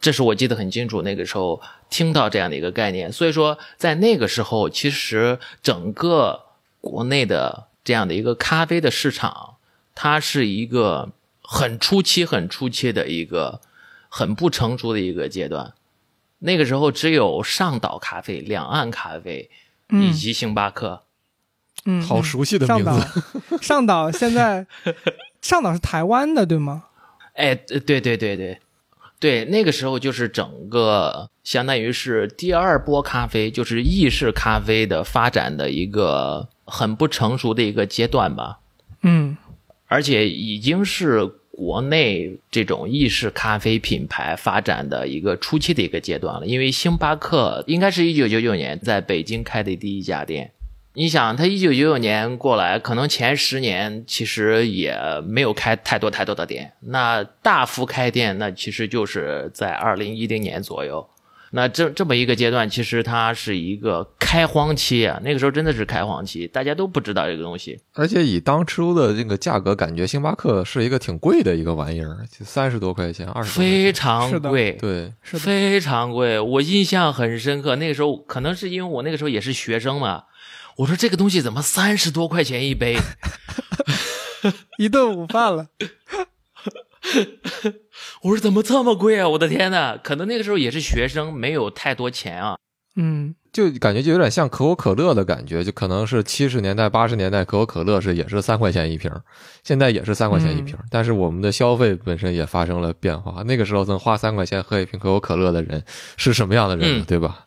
[0.00, 6.42] 这是我记得很清楚，那个时候听到这样的一个概念，所以说在那个时候，其实整个
[6.80, 9.54] 国内的这样的一个咖啡的市场，
[9.94, 13.62] 它是一个很初期、很初期的一个
[14.10, 15.72] 很不成熟的一个阶段。
[16.44, 19.50] 那个时候只有上岛咖啡、两岸咖啡
[19.90, 21.02] 以及星巴克。
[21.86, 24.66] 嗯，好熟悉的上岛名字。，上岛现在
[25.42, 26.84] 上岛是台湾的对吗？
[27.34, 28.60] 哎，对对对对对，
[29.18, 38.60] 对，那个时候就是整个相当于是第二波咖啡，就是意式咖啡的发展的一个很不成熟的一个阶段吧，
[39.02, 39.36] 嗯
[39.86, 46.46] 而且已经是国内这种意式咖啡品牌发展的一个初期的一个阶段了。
[46.46, 50.50] 因为星巴克应该是一九九九年在北京开的第一家店。
[50.96, 56.72] 你想，他一九九九年过来，可能前十年其实也没有开太多太多的店。
[56.80, 61.08] 那大幅开店，那其实就是在二零一零年左右。
[61.56, 65.20] 那这这么一个阶段，其实它是一个开荒期啊。
[65.22, 67.78] 那个时候真的是开荒期，大家都不知道这个东西。
[67.92, 73.84] 而且以当初的这个价格，感觉星巴克是一个挺贵的一个玩意儿，就三十多块钱，二十多块钱。
[73.84, 77.76] 非常贵，对，是的，非常贵，我印象很深刻。
[77.76, 80.24] 那个时候可能是因为我那个时候也是学生嘛，
[80.78, 82.98] 我说这个东西怎么三十多块钱一杯？
[84.78, 85.68] 一顿午饭了。
[88.24, 89.28] 我说怎么这么贵啊？
[89.28, 89.98] 我的天呐！
[90.02, 92.56] 可能那个时候也是学生，没有太多钱啊。
[92.96, 99.10] 嗯就感觉就有点像可口可乐的感觉，就可能是七十年代、八十年代可口可乐是也是三块钱一瓶，
[99.62, 103.42] 现在也是三块钱一瓶儿，但是我们的消费本身也发生了变化。
[103.42, 105.84] 那个时候能花三块钱喝一瓶可口可乐的人
[106.16, 107.46] 是什么样的人对吧？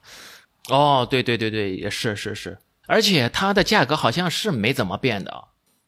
[0.70, 5.44] 哦，对对对对，也是是是，而且它的价格好像是没怎么变的啊。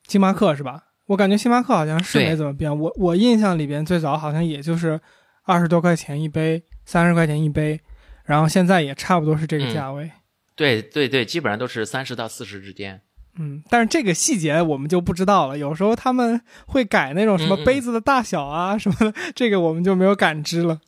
[0.07, 0.85] 星巴克是吧？
[1.09, 2.69] 我感觉星巴克好像是没怎么变。
[2.79, 4.99] 我我印象里边最早好像也就是
[5.43, 7.79] 二十多块钱一杯，三十块钱一杯，
[8.25, 10.11] 然后现在也差不多是这个价位。
[10.55, 13.01] 对对对，基本上都是三十到四十之间。
[13.39, 15.57] 嗯，但是这个细节我们就不知道了。
[15.57, 20.79] 有时候他们会改那种什么杯子的大小啊什么的，这个我们就没有感知了。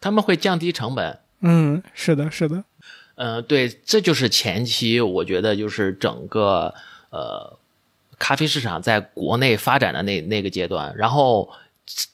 [0.00, 1.20] 他们会降低成本。
[1.42, 2.64] 嗯，是的，是的。
[3.14, 6.74] 嗯，对，这就是前期，我觉得就是整个
[7.10, 7.57] 呃
[8.18, 11.50] 咖啡市场在国内发展的那那个阶段，然后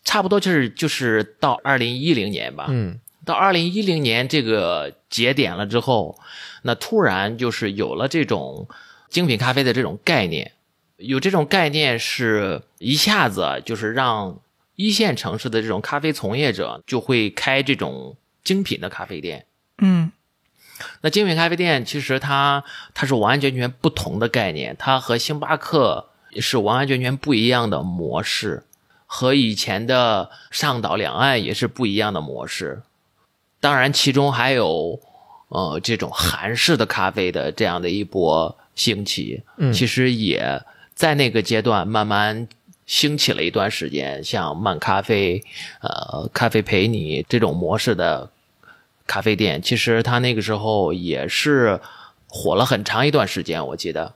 [0.05, 3.01] 差不多就是就是到二零一零年吧，嗯。
[3.27, 6.19] 到二零一零年这个节点了之后，
[6.61, 8.69] 那突然就是有了这种
[9.09, 10.53] 精品咖啡的这种概念，
[10.99, 14.39] 有这种概念是一下子就是让
[14.77, 19.47] 一线城市的这种咖啡从业者就会开这种精品的咖啡店。
[19.79, 20.13] 嗯
[21.03, 26.07] 那精品咖啡店其实它它是完完全全不同的概念，它和星巴克
[26.41, 28.63] 是完完全全不一样的模式，
[29.07, 32.83] 和以前的上岛两岸也是不一样的模式。
[33.61, 35.01] 当然，其中还有
[35.49, 40.63] 呃这种韩式的咖啡的这样的一波兴起，嗯其实也
[40.95, 42.47] 在那个阶段慢慢
[42.87, 45.43] 兴起了一段时间，像漫咖啡、
[45.81, 48.31] 呃咖啡陪你这种模式的
[49.07, 51.81] 咖啡店，其实它那个时候也是
[52.27, 54.15] 火了很长一段时间，我记得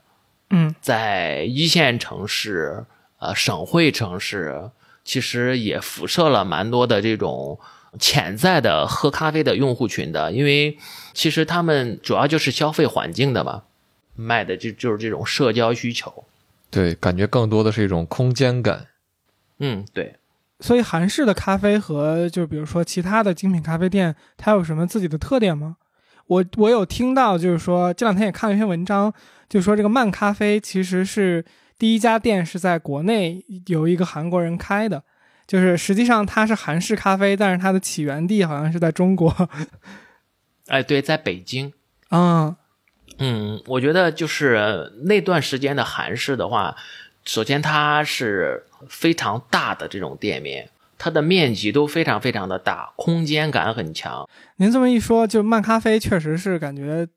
[0.51, 2.85] 嗯在一线城市、
[3.18, 4.70] 呃省会城市，
[5.05, 7.59] 其实也辐射了蛮多的这种
[7.98, 10.79] 潜在的喝咖啡的用户群的，因为
[11.14, 13.64] 其实他们主要就是消费环境的嘛，
[14.14, 16.24] 卖的就就是这种社交需求。
[16.70, 18.87] 对，感觉更多的是一种空间感。
[19.59, 20.16] 嗯，对。
[20.61, 25.77] 所以韩式的咖啡和就比如说其他的精品咖啡店，它有什么自己的特点吗？
[26.27, 29.12] 我我有听到，就是说这两天也看了一篇文章，
[29.49, 31.44] 就说这个漫咖啡其实是
[31.79, 35.03] 第一家店是在国内由一个韩国人开的，
[35.47, 39.35] 就是实际上它是韩式咖啡，但是它的起源地好像是在中国。
[40.66, 41.73] 哎，对，在北京。
[42.11, 42.55] 嗯
[43.18, 46.77] 嗯，我觉得就是那段时间的韩式的话，
[47.25, 54.29] 首先它是非常大的这种店面，它的面积都非常非常的大，空间感很强。
[54.57, 57.09] 您这么一说，就漫咖啡确实是感觉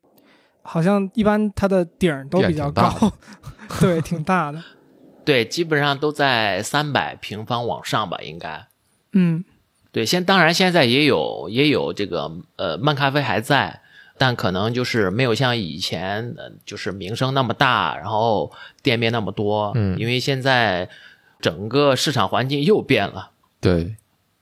[0.62, 3.12] 好像一般它的顶儿都比较高，
[3.80, 4.62] 对，挺大的。
[5.24, 8.66] 对，基本上都在三百平方往上吧，应该。
[9.12, 9.44] 嗯
[9.92, 13.82] 对，现当然现在也有也有这个呃漫咖啡还在，
[14.16, 18.50] 但可能就是没有像以前呃就是名声那么大，然后
[18.82, 19.70] 店面那么多。
[19.74, 20.88] 嗯因为现在
[21.42, 23.32] 整个市场环境又变了。
[23.60, 23.96] 对，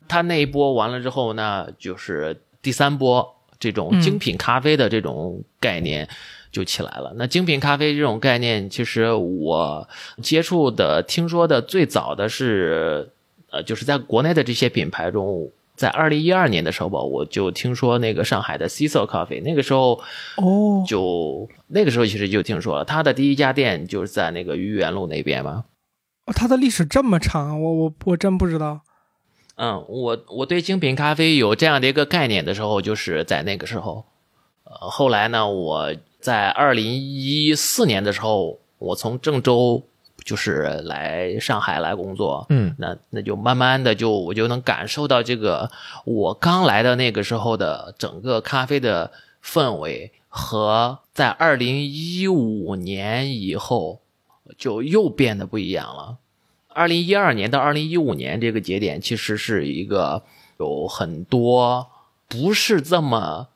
[0.06, 6.08] 它那一波完了之后呢，就是第三波这种嗯精品咖啡的这种概念
[6.52, 7.12] 就起来了。
[7.16, 9.88] 那精品咖啡这种概念，其实我
[10.22, 13.10] 接触的、听说的最早的是，
[13.50, 15.50] 呃，就是在国内的这些品牌中。
[15.76, 19.98] 在二零一二年的时候吧，我就听说那个上海的 Cecil 咖啡，那个时候
[20.36, 25.64] 哦，就那个时候其实就听说了，他的第一家店就是在那个愚园路那边嘛。
[26.26, 28.80] 哦它的历史这么长，我我我真不知道。
[29.56, 34.04] 嗯，我我对精品咖啡有这样的一个概念的时候，就是在那个时候。
[34.64, 39.82] 呃，后来呢，我在二零一四年的时候，我从郑州
[40.24, 42.46] 就是来上海来工作。
[42.50, 45.70] 嗯那那就慢慢的就我就能感受到这个
[46.04, 49.10] 我刚来的那个时候的整个咖啡的
[49.44, 54.00] 氛围和在二零一五年以后
[54.56, 56.18] 就又变得不一样了。
[56.68, 60.22] 二零一二年到二零一五年这个节点，其实是一个
[60.58, 61.90] 有很多
[62.28, 63.48] 不是这么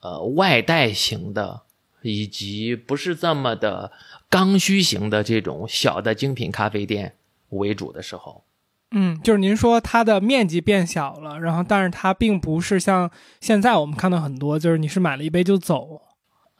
[0.00, 1.62] 呃外带型的，
[2.02, 3.90] 以及不是这么的
[4.30, 7.16] 刚需型的这种小的精品咖啡店
[7.50, 8.44] 为主的时候。
[8.92, 16.00] 嗯，就是您说它的面积变小了，然后但是它并不是像现在我们看到很多，就是你是买了一杯就走。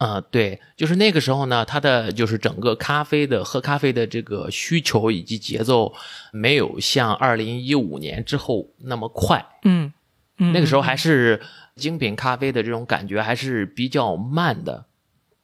[0.03, 5.95] 啊、对，就是那个时候呢，它的就是整个咖啡的喝咖啡的这个需求以及节奏，
[6.33, 9.47] 没有像二零一五年之后那么快。
[9.63, 9.93] 嗯
[10.39, 11.41] 嗯，那个时候还是
[11.77, 14.87] 精品咖啡的这种感觉还是比较慢的。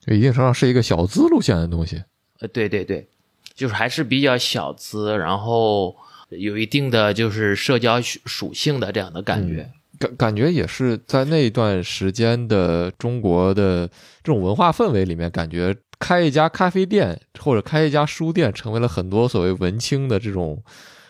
[0.00, 2.02] 这一定程度上是一个小资路线的东西。
[2.40, 3.08] 呃，对对对，
[3.54, 5.94] 就是还是比较小资，然后
[6.30, 9.70] 有一定的就是社交属属性的这样的感觉。
[9.98, 13.86] 感感觉也是在那段时间的中国的
[14.22, 20.62] 这种文化氛围里面，感觉开一家咖啡店或者开一家书店，成为了很多所谓文青的这种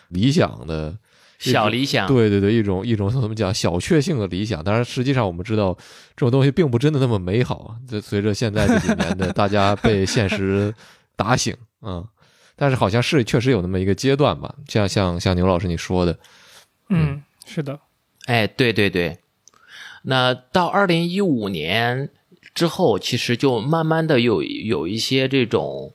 [0.09, 0.97] 理想的
[1.37, 4.63] 小理想，对对对，一种一种怎么讲小确幸的理想。
[4.63, 5.73] 当然，实际上我们知道
[6.15, 7.75] 这种东西并不真的那么美好。
[7.87, 10.73] 这随着现在这几年的 大家被现实
[11.15, 12.05] 打醒，嗯，
[12.55, 14.53] 但是好像是确实有那么一个阶段吧。
[14.67, 16.17] 像像像牛老师你说的，
[16.89, 17.79] 嗯，是的，
[18.29, 19.17] 哎，对对对，
[20.03, 22.09] 那到二零一五年
[22.53, 25.91] 之后，其实就慢慢的有有一些这种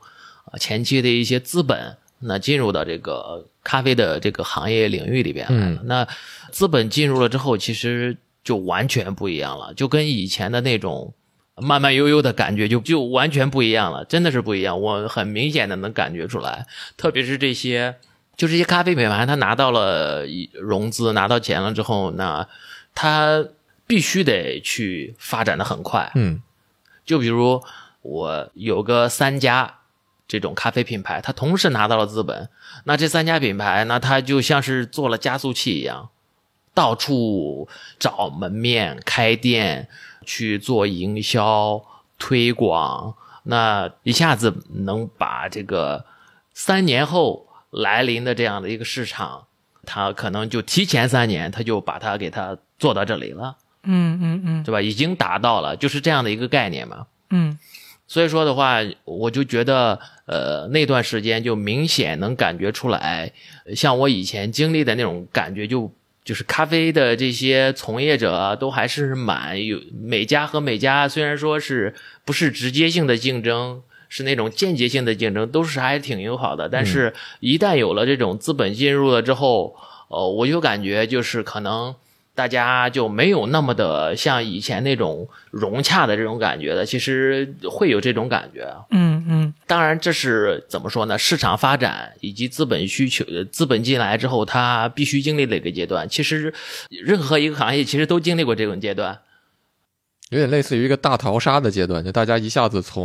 [0.51, 5.83] 呃前期的一些资本，那进入到这个咖啡的这个行业领域里边来了。
[5.85, 6.09] 那
[6.51, 11.15] 资本进入了之后，其实就完全不一样了，就跟以前的那种
[11.55, 14.81] 慢慢悠悠的感觉就就完全不一样了，真的是不一样。
[14.81, 16.67] 我很明显的能感觉出来，
[16.97, 17.95] 特别是这些。
[18.37, 22.49] 就这些咖啡品牌，他拿到了融资，拿到钱了之后，那
[22.95, 23.45] 他
[23.87, 26.11] 必须得去发展的很快。
[26.15, 26.43] 嗯
[27.05, 27.63] 就比如
[28.01, 29.81] 我有个三家
[30.27, 32.49] 这种咖啡品牌，它同时拿到了资本，
[32.85, 36.09] 那这三家品牌，那它就像是做了加速器一样，
[36.73, 37.69] 到处
[37.99, 39.89] 找门面、开店、
[40.25, 41.85] 去做营销、
[42.19, 46.07] 推广，那一下子能把这个
[46.55, 49.47] 三年后来临的这样的一个市场，
[49.85, 53.57] 它可能就提前三年，它就把它给它做到这里了。
[53.83, 54.81] 嗯嗯嗯对吧？
[54.81, 57.07] 已经达到了，就是这样的一个概念嘛。
[57.31, 57.59] 嗯
[58.07, 63.33] 所以说的话，我就觉得，呃，那段时间就明显能感觉出来，
[63.75, 65.91] 像我以前经历的那种感觉就，
[66.23, 71.95] 就是咖啡的这些从业者啊，都还是蛮有每家和每家虽然说是
[72.27, 73.83] 不是直接性的竞争，
[74.15, 76.69] 是那种间接性的竞争，都是还挺友好的。
[76.69, 79.75] 但是，一旦有了这种资本进入了之后，
[80.07, 81.93] 呃，我就感觉就是可能。
[82.37, 88.83] 大家就没有那么的像以前那种融洽的这种感觉了，其实会有这种感觉啊。
[88.91, 91.17] 嗯嗯嗯当然，这是怎么说呢？
[91.17, 96.09] 市场发展以及资本需求、呃资本进来之后，它必须经历的一个阶段。
[96.09, 96.53] 其实，
[96.89, 99.17] 任何一个行业其实都经历过这种阶段。
[100.31, 103.05] 有点类似于一个大逃杀的阶段，就大家一下子从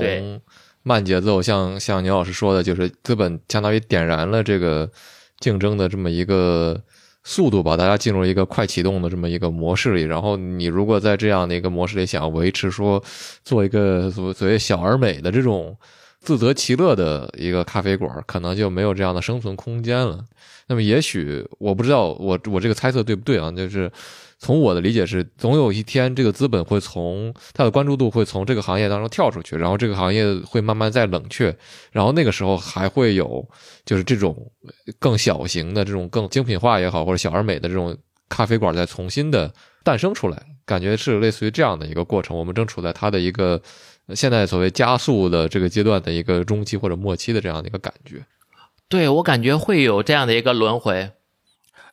[0.84, 4.90] 慢节奏，像像牛老师说的，就是资本相当于点燃了这个
[5.40, 6.82] 竞争的这么一个
[7.24, 10.04] 速度吧，大家进入一个快启动的这么一个模式里。
[10.04, 13.04] 然后你如果在这样的一个模式里想维持说
[13.44, 15.78] 做一个所所谓小而美的这种
[16.22, 20.24] 自得其乐的一个咖啡馆，可能就没有这样的生存空间了。
[20.68, 23.52] 那么也许我不知道我我这个猜测对不对啊？
[23.52, 23.92] 就是
[24.40, 31.54] 从我的理解是，总有一天这个资本会从它的关注度会从这个行业当中跳出去，然后这个行业会慢慢再冷却，
[31.92, 33.46] 然后那个时候还会有
[33.86, 34.50] 就是这种
[34.98, 37.98] 更小型的这种更精品化也好，或者小而美的这种
[38.30, 42.38] 咖啡馆再重新的诞生出来，感觉是类似于这样的一个过程。
[42.38, 43.62] 我们正处在它的一个
[44.06, 48.26] 呃现在所谓加速的这个阶段的一个中期或者末期的这样的一个感觉。
[48.88, 51.12] 对我感觉会有这样的一个轮回。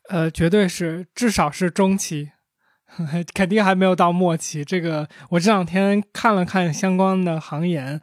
[0.09, 2.30] 呃，绝对是，至少是中期，
[3.34, 4.64] 肯定还没有到末期。
[4.64, 8.01] 这个我这两天看了看相关的行研，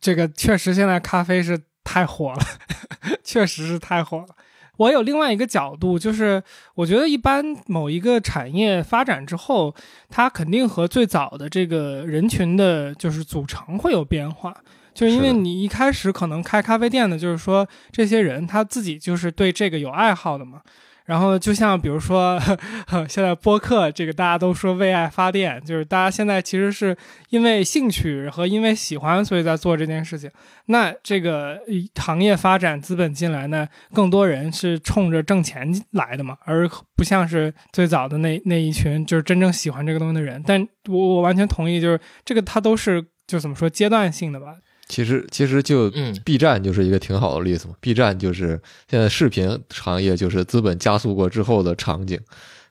[0.00, 2.38] 这个确实现在咖啡是太火了，
[3.24, 4.28] 确实是太火了。
[4.76, 6.40] 我有另外一个角度，就是
[6.76, 9.74] 我觉得一般某一个产业发展之后，
[10.08, 14.56] 它肯定和最早的这个人群的就是组成会有变化。
[14.94, 20.60] 就是因为你一开始可能开咖啡店的，就是说这些人他自己就是对这个有爱好的嘛。
[21.08, 22.38] 然后就像比如说，
[23.08, 26.94] 现在播客这个大家都说为爱发电，就是大家现在其实是
[27.30, 30.30] 因为兴趣和因为喜欢，所以在做这件事情。
[30.66, 31.58] 那这个
[31.94, 40.44] 行业发展资本进来呢，更多人是冲着挣钱来的嘛，而不像是最早的那那一群就是真正喜欢这个东西的人。
[40.46, 44.54] 但我我完全同意，就是这个它都是就怎么说阶段性的吧。
[44.88, 47.74] 其实其实就嗯 B 站就是一个挺好的例子嘛。
[47.80, 48.60] B 站就是
[48.90, 52.18] 现在视频行业就是资本加速过之后的场景。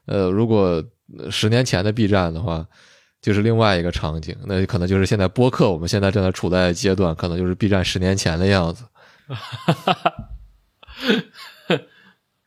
[0.05, 0.83] 呃，如果
[1.17, 2.65] 呃十年前的 B 站的话，
[3.21, 8.85] 就是另外一个场景，那可能就是现在播客我们现在正在处在的阶段，可能就是 B 站十年前的样子。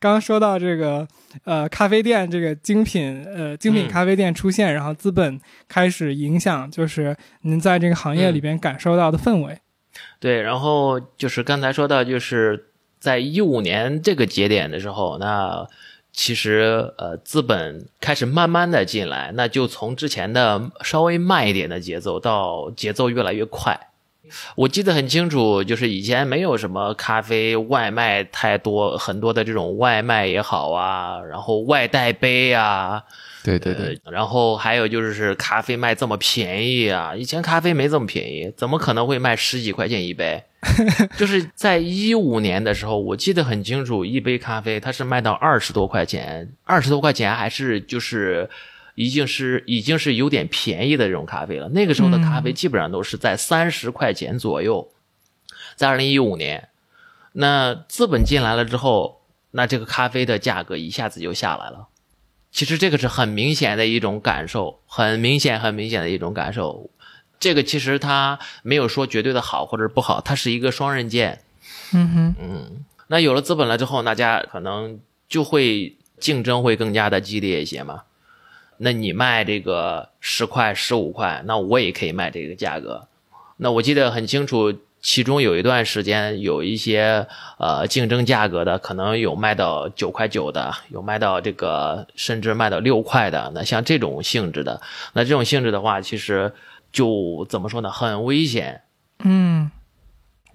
[0.01, 1.07] 刚刚说到这个，
[1.43, 9.59] 呃，咖啡店这个精品，呃，精品嗯咖啡店出现，然后资本开始影响，就是您在这个行业里边感受到的氛围。
[10.19, 15.67] 对，然后就是刚才说到，就是在一五年这个节点的时候，那
[16.11, 23.90] 其实呃资本开始慢慢的进来，那就从之前的稍微慢一点的节奏到节奏越来越快。
[24.55, 33.03] 我记得很清楚，就是以前没有什么咖啡外卖太多，很多的这种外卖也好啊，然后外带杯啊，
[33.43, 40.43] 对对对，呃然后还有就是咖啡卖这么便宜啊，以前咖啡没这么便宜，怎么可能会卖十几块钱一杯？
[41.17, 48.47] 就是在一五年的时候，我记得很清楚，一杯咖啡它是卖到二十多块钱，二十多块钱还是就是
[48.95, 51.69] 已经是已经是有点便宜的这种咖啡了。
[51.69, 54.91] 那个时候的咖啡基本上都是在三十块钱左右，
[55.75, 56.69] 在二零一五年，
[57.33, 59.21] 那资本进来了之后，
[59.51, 61.87] 那这个咖啡的价格一下子就下来了。
[62.51, 66.89] 其实这个是很明显的一种感受，很明显、很明显的一种感受。
[67.39, 71.41] 这个其实它没有说绝对的好或者不好，它是一个双刃剑。
[71.93, 78.03] 嗯哼，嗯，那有了资本了之后，大家可能就会竞争会更加的激烈一些嘛。
[78.83, 83.07] 那你卖这个十块、十五块，那我也可以卖这个价格。
[83.57, 87.27] 那我记得很清楚，其中有一段时间有一些
[87.59, 93.51] 呃竞争价格的，可能有卖到九块九的，有卖到这个甚至卖到六块的。
[93.53, 94.81] 那像这种性质的，
[95.13, 96.51] 那这种性质的话，其实
[96.91, 98.81] 就怎么说呢，很危险。
[99.23, 99.69] 嗯，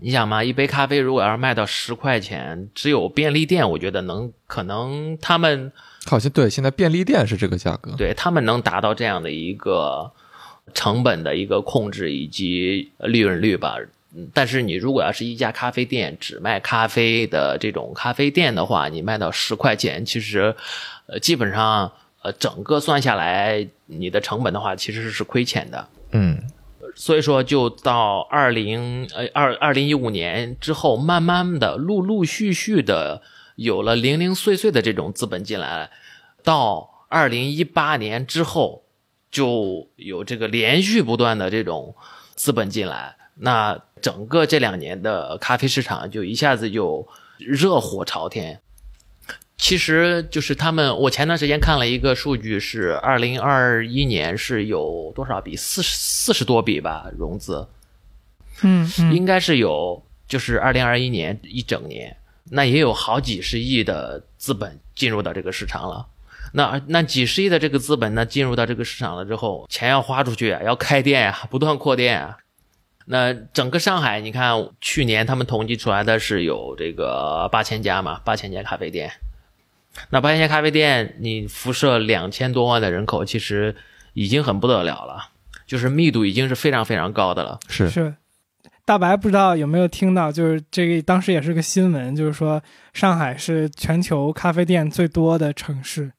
[0.01, 5.73] 你想嘛，一杯咖啡如果要是卖到十块钱，只有便利店，我觉得能可能他们
[6.07, 7.93] 好像对，现在便利店是这个价格。
[7.97, 10.11] 对他们能达到这样的一个
[10.73, 13.77] 成本的一个控制以及利润率吧。
[14.15, 20.57] 嗯但是你如果要是一家咖啡店只卖咖啡的这种咖啡店的话，你卖到十块钱，其实
[21.07, 21.93] 呃基本上
[22.23, 25.87] 呃整个算下来，你的成本的话其实是亏钱的。
[26.13, 26.39] 嗯，
[26.95, 33.21] 所以说，就到二零呃二二零一五年之后，慢慢的、陆陆续续的
[33.57, 35.91] 有了零零碎碎的这种资本进来，
[36.43, 38.85] 到二零一八年之后，
[39.31, 41.95] 就有这个连续不断的这种
[42.35, 47.07] 资本进来，那整个这两年的咖啡市场就一下子就
[47.39, 48.61] 热火朝天。
[49.59, 55.57] 其实就是他们，我前段时间看了一个数据，是二零二一年是有多少笔？
[55.57, 57.67] 四十四十多笔吧融资。
[58.63, 62.15] 嗯嗯应该是有，就是二零二一年一整年，
[62.51, 66.07] 那也有好几十亿的资本进入到这个市场了。
[66.53, 72.39] 那那几十亿的这个资本呢，进入到这个市场了之后，钱要花出去啊，要开店啊， 不断扩店啊。
[73.07, 79.13] 那整个上海，你看去年他们统计出来的是有这个八千家嘛，八千家咖啡店。
[80.11, 83.77] 那八千家咖啡店，你辐射两千多万的人口，其实
[84.13, 85.31] 已经很不得了了，
[85.67, 87.59] 就是密度已经是非常非常高的了。
[87.69, 88.15] 是是。
[88.87, 92.63] 大白不知道有没有听到，就是这个当时也是个新闻，就是说
[92.95, 96.13] 上海是全球咖啡店最多的城市，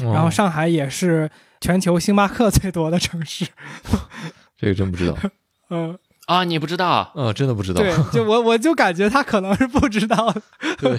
[0.00, 3.46] 然后哦上海也是全球星巴克最多的城市。
[4.56, 5.16] 这个真不知道，
[5.68, 7.12] 嗯， 啊，你不知道？
[7.14, 7.82] 嗯，真的不知道。
[7.82, 10.42] 对，就我 我就感觉他可能是不知道的。
[10.78, 10.98] 对，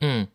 [0.00, 0.26] 嗯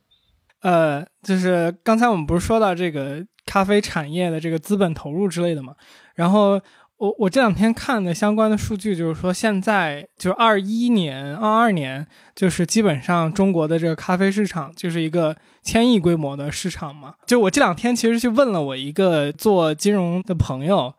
[0.62, 5.74] 呃，就是刚才我们不是说到这个咖啡产业的这个资本投入之类的嘛，
[6.14, 6.62] 然后
[6.98, 17.16] 我我这两天看的相关的数据，就是说现在就是二一年、二二年，就是基本上中国的这个咖啡市场就是一个千亿规模的市场嘛。
[17.26, 20.94] 就我这两天其实去问了我一个做金融的朋友，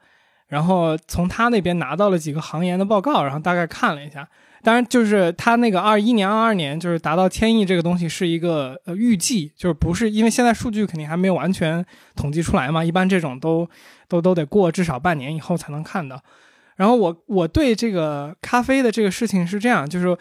[0.48, 4.28] 然后从他那边拿到了几个行研的报告，然后大概看了一下。
[4.62, 11.84] 当然，就是他那个二一年、二二年，就是达到千亿这个东西是一个呃预计，就是不是因为现在数据肯定还没有完全
[12.16, 13.68] 统计出来嘛，一般这种都
[14.08, 16.22] 都都得过至少半年以后才能看到。
[16.76, 20.16] 然后我我对这个咖啡的这个事情是这样，就是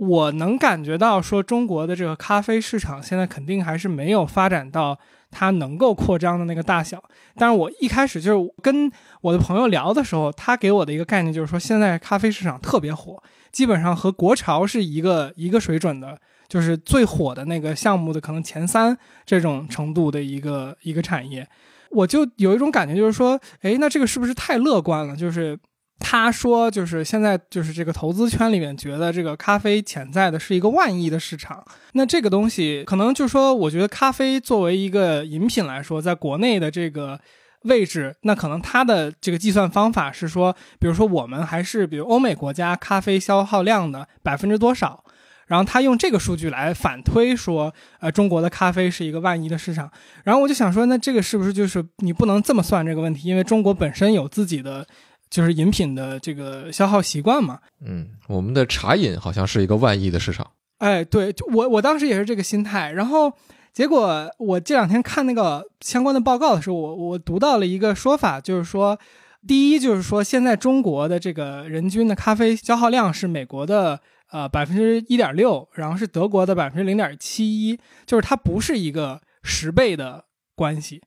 [0.00, 4.98] 我能感觉到说中国的这个咖啡市场现在肯定还是没有发展到
[5.30, 7.02] 它能够扩张的那个大小。
[7.36, 21.48] 但是我一开始就是跟我的朋友聊的时候，他给我的一个概念就是说，现在咖啡市场特别火，基本上和国潮是一个一个水准的，就是最火的那个项目的可能前三这种程度的一个一个产业。
[21.94, 25.16] 我就有一种感觉，就是说，哎，那这个是不是太乐观了？
[25.16, 25.58] 就是
[26.00, 31.64] 他说，就是现在就是这个投资圈里面觉得这个咖啡潜在的是一个万亿的市场。
[31.92, 37.18] 那这个东西可能就是说，我觉得咖啡作为一个饮品来说，在国内的这个
[37.62, 45.04] 位置，那可能它的这个计算方法是说，比如说我们还是比如欧美国家咖啡消耗量的百分之多少。
[45.46, 49.90] 然后他用这个数据来反推说，呃，中国的咖啡是一个万亿的市场。
[50.24, 53.28] 然后我就想说，那这个是不是就是你不能这么算这个问题？
[53.28, 54.86] 因为中国本身有自己的
[55.28, 57.58] 就是饮品的这个消耗习惯嘛。
[57.84, 60.50] 嗯，我们的茶饮好像是一个万亿的市场。
[60.78, 62.92] 哎，对，就我我当时也是这个心态。
[62.92, 63.30] 然后
[63.72, 68.98] 结果我这两天看那个相关的报告的时候，我我读到了一个说法，就是说，
[69.46, 74.00] 第一就是说，现在中国的这个人均的咖啡消耗量是美国的。
[74.34, 80.24] 呃，百分之一点六，然后是德国的百分之零点七一，就是它不是一个十倍的
[80.56, 81.00] 关系，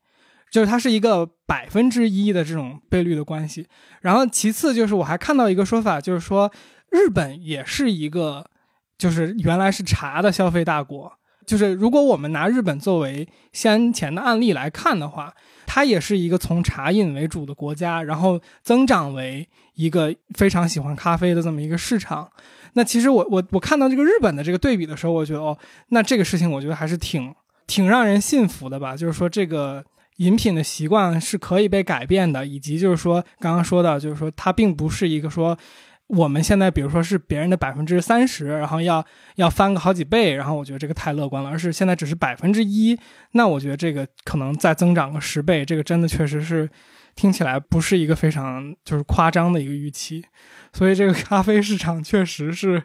[0.50, 3.68] 就是它是一个百分之一的这种倍率的关系。
[4.00, 6.50] 然后其次就是我还看到一个说法，就是说
[6.90, 8.50] 日本也是一个，
[8.98, 11.12] 就是原来是茶的消费大国，
[11.46, 15.34] 就是如果我们拿日本作为先前的案例来看的话，
[15.66, 22.32] 它也是一个从茶饮为主的国家，然后增长为一个非常喜欢咖啡的这么一个市场。
[22.78, 25.58] 那其实我我我看到这个日本的这个对比的时候，我觉得哦，
[25.90, 27.34] 那这个事情我觉得还是挺
[27.66, 28.96] 挺让人信服的吧。
[28.96, 29.84] 就是说这个
[30.18, 35.58] 饮品的习惯是可以被改变的，以及就是说刚刚说到，就是说它并不是一个说
[36.06, 39.04] 我们现在比如说是别人的百分之三十，然后要
[39.38, 42.96] 要翻个好几倍，然后我觉得这个太乐观了，而是现在只是百分之一，
[43.32, 46.70] 那我觉得这个可能再增长个十倍，这个真的确实是
[47.18, 50.24] 听起来不是一个非常就是夸张的一个预期。
[50.72, 52.84] 所以这个咖啡市场确实是，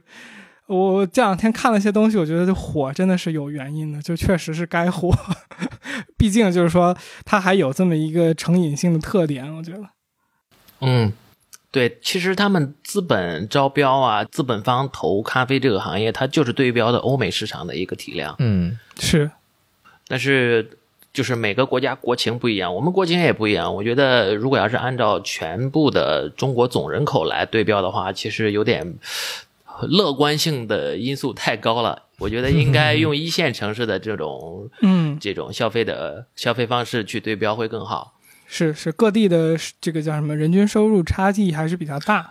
[0.66, 5.14] 我这两天看了一些东西，我觉得这火真的是有原因的，就确实是该火。
[6.16, 9.82] 毕竟就是说它还有这么一个成瘾性的特点，我觉得。
[10.80, 11.12] 嗯，
[11.70, 18.34] 对，其实他们资本招标啊，资本方投咖啡这个行业，它就是对标的欧美市场的一个体量。
[18.38, 19.30] 嗯，是，
[20.08, 20.78] 但是
[21.12, 23.74] 就是每个国家国情不一样，我们国情也不一样。
[23.74, 28.94] 我觉得如果要是按照全部的中国总人口来对标的话，其实有点
[29.88, 32.02] 乐观性的因素太高了。
[32.18, 38.14] 我觉得应该 用一线城市的这种嗯，这种消费的消费方式去对标会更好。
[38.46, 42.30] 是是，各地的这个叫什么人均收入差距还是比较大。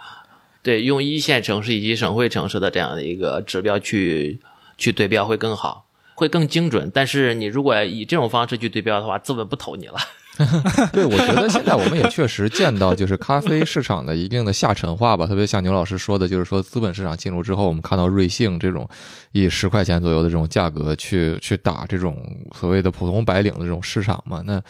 [0.63, 4.39] 对，用一线城市以及省会城市的这样的一个指标去
[4.77, 5.85] 去对标会更好，
[6.21, 6.91] 会更精准。
[6.93, 9.95] 但是你如果以这种方式去对标的话，资本不投你了。
[10.93, 15.25] 对，我觉得现在我们也确实见到，就是咖啡市场的一定的下沉化吧。
[15.25, 18.87] 特别像牛老师说的，就是说资本市场进入之后，我们看到瑞幸这种
[19.31, 22.17] 以十块钱左右的这种价格去去打这种
[22.55, 24.43] 所谓的普通白领的这种市场嘛。
[24.45, 24.61] 那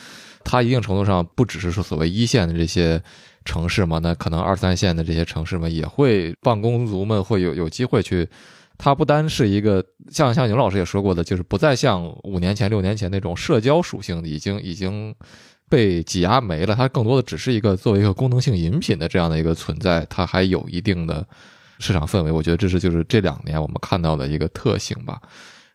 [0.43, 3.01] 它一定程度上不只是说所谓一线的这些
[3.43, 8.27] 城市嘛，那可能二三线的这些城市嘛，也会办公族们会有有机会去。
[8.83, 15.13] 它不单是一个像像牛老师也说过的，就是不再像五年前、六年前那种社交属性的，已经已经
[15.69, 16.75] 被挤压没了。
[16.75, 21.23] 它更多的只是一个作为一个功能性饮品的这样的一个存在，它还有一定的
[21.77, 22.31] 市场氛围。
[22.31, 25.21] 我觉得这是就是这两年我们看到的一个特性吧。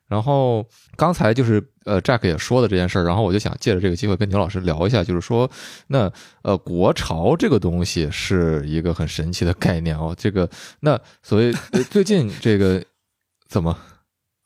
[0.08, 5.48] 然后刚才就是呃，Jack 也说的这件事儿，然后我就想借着这个机会跟牛老师聊一下，就是说，
[5.86, 10.14] 那呃，国潮这个东西是一个很神奇的概念哦。
[10.16, 10.48] 这个
[10.80, 11.52] 那所谓
[11.90, 12.84] 最近这个
[13.48, 13.78] 怎么？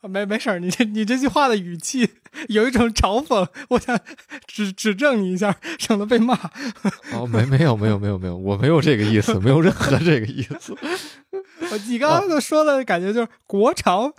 [0.09, 2.09] 没没事儿，你这你这句话的语气
[2.48, 4.01] 有一种嘲讽，我想
[4.46, 6.34] 指指正你一下，省得被骂。
[7.12, 10.74] 哦，没没有没有没有没有，我没有这个意思，没有任何这个意思。
[11.86, 14.11] 你刚刚就说的感觉就是国潮，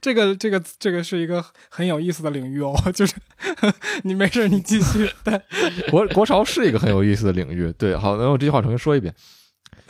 [0.00, 2.74] 这个这个这个是一个很有意思的领域哦。
[2.92, 3.14] 就是
[4.02, 5.08] 你没事，你继续。
[5.22, 5.40] 对，
[5.88, 7.72] 国国潮是一个很有意思的领域。
[7.78, 9.14] 对，好，那我这句话重新说一遍。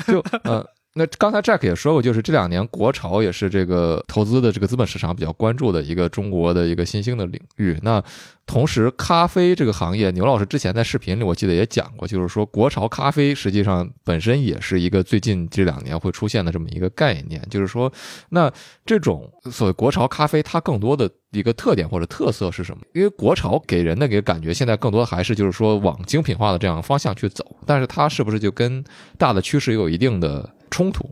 [0.06, 0.64] 就呃，
[0.98, 7.78] 那刚才 Jack 也说过，就是这两年国潮也是这个投资的这个资本市场比较关注的一个中国的一个新兴的领域。
[7.82, 8.02] 那
[8.46, 17.40] 同时，咖啡这个行业，牛老师之前在视频里我记得也讲过，就是说国潮咖啡实际上本身也是一个最近这两年会出现的这么一个概念。
[17.48, 17.92] 就是说，
[18.30, 18.50] 那
[18.84, 22.82] 这种所谓国潮咖啡，它更多的一个特点或者特色是什么？
[22.94, 28.82] 因为国潮给人的给感觉，现在更多还是就是说往精品化的这样方向去走，但是它是不是就跟
[29.18, 31.10] 大的趋势有一定的冲突？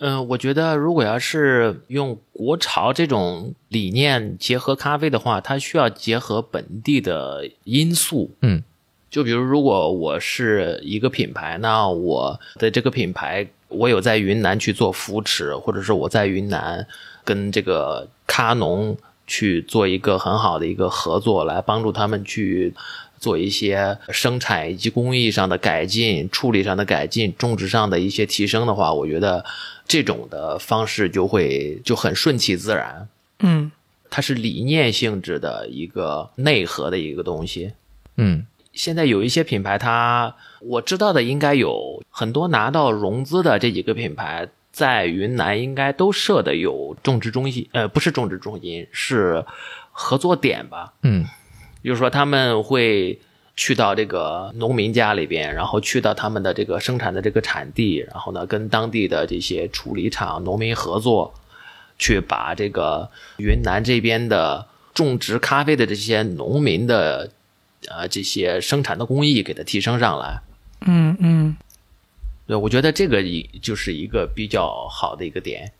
[0.00, 8.30] 嗯，我觉得如果要是用国潮这种理念结合咖啡的话，它需要结合本地的因素。
[8.42, 8.62] 嗯，
[9.10, 16.86] 就比如如果我是一个品牌，那我的这个品牌，我有在云南去做扶持，或者是我在云南
[17.24, 18.96] 跟这个咖农
[19.26, 22.72] 去做一个很好的一个合作，来帮助他们去
[23.18, 29.44] 做一些生产以及工艺上的改进、处理上的改进、种植上的一些提升的话，我觉得。
[29.90, 33.08] 这种的方式就会就很顺其自然，
[33.38, 33.72] 嗯，
[34.10, 37.72] 它是理念性质的一个内核的一个东西，
[38.16, 49.42] 嗯，现在有一些品牌，它我知道的应该有很多拿到融资的这几个品牌，在云南应该都设的有种植中心，呃，不是种植中心，是
[49.90, 51.24] 合作点吧，嗯，
[51.82, 53.18] 就是说他们会。
[53.60, 61.34] 去到这个农民家里边，然后去到他们的这个生产的这个产地，然后呢，跟当地的这些处理厂、农民合作，
[61.98, 64.64] 去把这个云南这边的
[64.94, 67.32] 种植咖啡的这些农民的，
[67.88, 70.40] 呃，这些生产的工艺给它提升上来。
[70.86, 71.56] 嗯嗯，
[72.46, 75.72] 对，我觉得这个一就是一个比较好的一个点。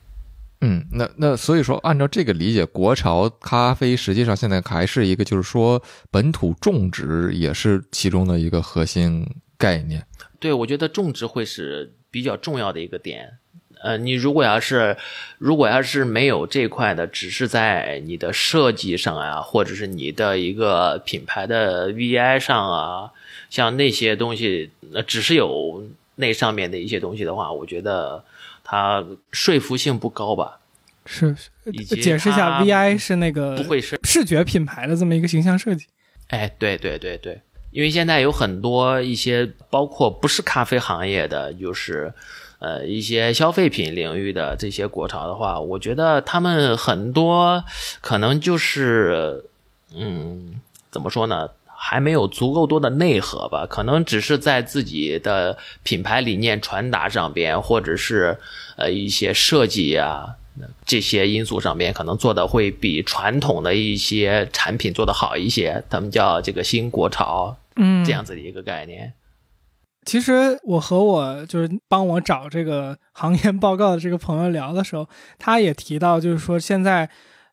[0.61, 5.81] 嗯，那那所以说，按照这个理解，国潮咖啡实际上现在还是一个，就是说
[6.11, 9.25] 本土种植也是其中的一个核心
[9.57, 10.05] 概念。
[10.41, 13.39] 对，我觉得种植会是比较重要的一个点。
[13.85, 14.97] 呃，你如果要是
[15.39, 23.13] 如果要是没有这块的，只是在你的设计上啊，或者是你的一个品牌的 VI 上啊，
[23.49, 25.85] 像那些东西，那只是有
[26.17, 28.25] 那上面的一些东西的话，我觉得。
[28.71, 29.03] 它
[29.33, 30.59] 说服性不高吧？
[31.07, 31.35] 是，
[32.03, 35.87] 解释一下，VI 是那个不会是视觉品牌的这么一个形象设计。
[36.27, 37.41] 哎，对对对对，
[37.71, 42.12] 因为现在有很多一些，包括不是咖啡行业的，就是
[42.59, 47.64] 呃一些消费品领域的这些国潮的话，我觉得他们很多
[48.03, 49.47] 可能就是
[49.97, 50.61] 嗯，
[50.91, 51.49] 怎么说呢？
[51.81, 58.37] 还没有足够多的内核吧，可能只是在自己的品牌理念传达上边，或者是
[58.76, 60.35] 呃一些设计啊
[60.85, 65.85] 这些因素上边，可能做的会比传统的一些产品做的好一些。
[65.89, 69.12] 他们叫这个新国潮，嗯，这样子的一个概念。
[70.05, 75.09] 其实我和我就是帮我找这个行业报告的这个朋友聊的时候，
[75.39, 77.09] 他也提到，就是说现在。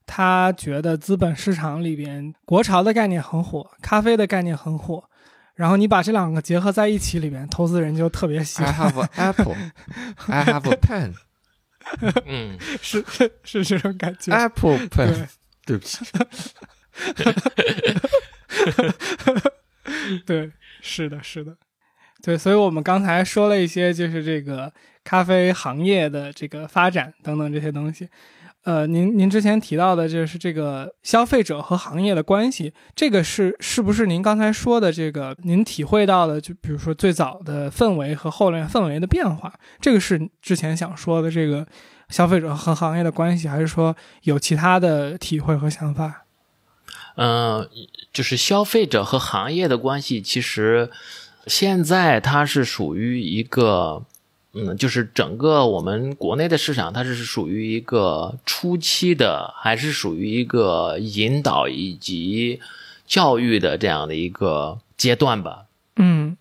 [0.05, 5.03] 他觉得资本市场里边国潮的概念很火，咖啡的概念很火，
[5.55, 8.73] 然后你把这两个结合在一起里边，投资人就特别喜欢。
[8.73, 9.55] I have apple,
[10.27, 11.13] I have a pen。
[12.25, 13.05] 嗯，是
[13.43, 14.33] 是这种感觉。
[14.33, 15.27] Apple pen，
[15.65, 16.03] 对不起。
[20.25, 20.51] 对，
[20.81, 21.57] 是的，是的，
[22.23, 24.71] 对，所以我们刚才说了一些，就是这个
[25.03, 28.09] 咖啡行业的这个发展等等这些东西。
[28.65, 36.41] 呃，您您之前提到的就是这个消费者和行业的关系，这个是是不是您刚才说的这个您体会到的？
[36.41, 41.63] 就比如说最早的氛围和后面氛围的变化，这个是之前想说的这个
[42.09, 46.23] 消费者和行业的关系，还是说有其他的体会和想法？
[47.17, 47.69] 嗯，
[48.11, 50.89] 就是消费者和行业的关系，其实
[51.45, 54.03] 现在它是属于一个，
[54.57, 62.61] 嗯，就是整个我们国内的市场，它是属于一个初期的，还是属于一个引导以及
[63.05, 65.65] 教育的这样的一个阶段吧。
[65.97, 66.37] 嗯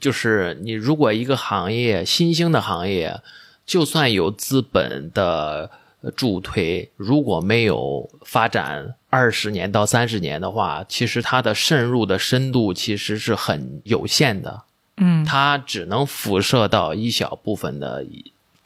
[0.00, 3.20] 就是你如果一个行业新兴的行业，
[3.64, 14.62] 就算有资本的呃助推，如果没有发展二十年到三十年的话，其实它的渗入的深度其实是很有限的，
[14.96, 15.24] 嗯。
[15.24, 18.04] 它只能辐射到一小部分的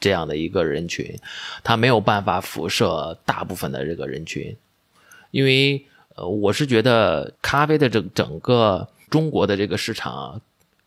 [0.00, 1.18] 这样的一个人群，
[1.64, 4.56] 它没有办法辐射大部分的这个人群，
[5.30, 10.40] 因为呃，我是觉得咖啡的整整个中国的这个市场，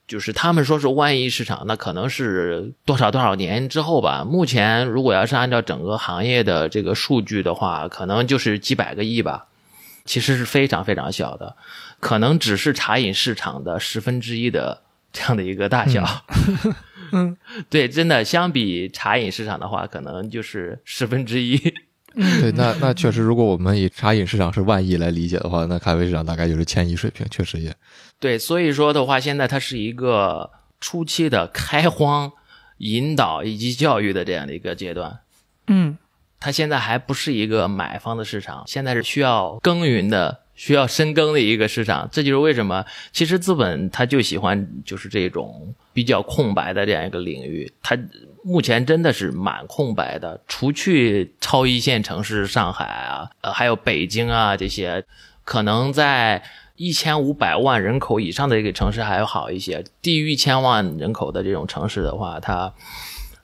[0.08, 4.24] 就是他们说是万亿市场，那可能是多少多少年之后吧。
[4.24, 9.48] 目前如果要是按照整个行业的这个数据的话，可能就是几百个亿吧，
[10.06, 11.56] 其实是非常非常小的，
[12.00, 14.82] 可能只是茶饮市场的十分之一的
[15.12, 16.06] 这样的一个大小。
[17.12, 17.36] 嗯
[17.70, 21.58] 对，真的相比茶饮市场的话，可能就是十分之一。
[22.14, 27.74] 对，那那确实，如果我们以茶饮市场是万亿来理解的话，那咖啡市场大概就是千亿水平，确实也
[28.20, 32.32] 对，所以说的话，现在它是一个初期的开荒、
[32.80, 35.20] 引导以及教育的这样的一个阶段。
[35.68, 35.98] 嗯
[36.40, 42.08] 它现在还不是一个买方的市场，现在是需要耕耘的、需要深耕的一个市场。
[42.12, 47.74] 这就是为什么，其实资本它就喜欢就是这种比较空白的这样一个领域。
[47.82, 47.98] 它
[48.44, 55.04] 目前真的是蛮空白的，除去超一线城市上海啊，还有北京啊这些，
[55.44, 56.44] 可能在
[56.76, 62.72] 一千五百万人口以上的一个城市还要好一些，低于一千万人口的这种城市的话，它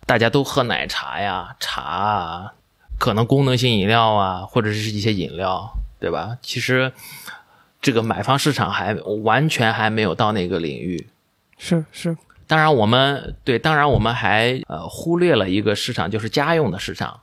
[0.05, 2.53] 大家都喝奶茶呀、茶啊，
[2.99, 5.67] 可能功能性饮料啊，或者是一些饮料，
[5.99, 6.37] 对吧？
[6.41, 6.91] 其实
[7.81, 8.93] 这个买方市场还
[9.23, 11.07] 完全还没有到那个领域。
[11.57, 17.19] 是是当然，我们对，当然我们还呃忽略了一个市场，就是家用的市场。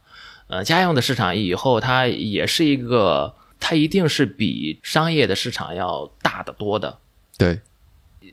[0.49, 6.99] 呃，家用的市场以后它也是一个，它一定是比商业的市场要大得多的。
[7.39, 7.61] 对，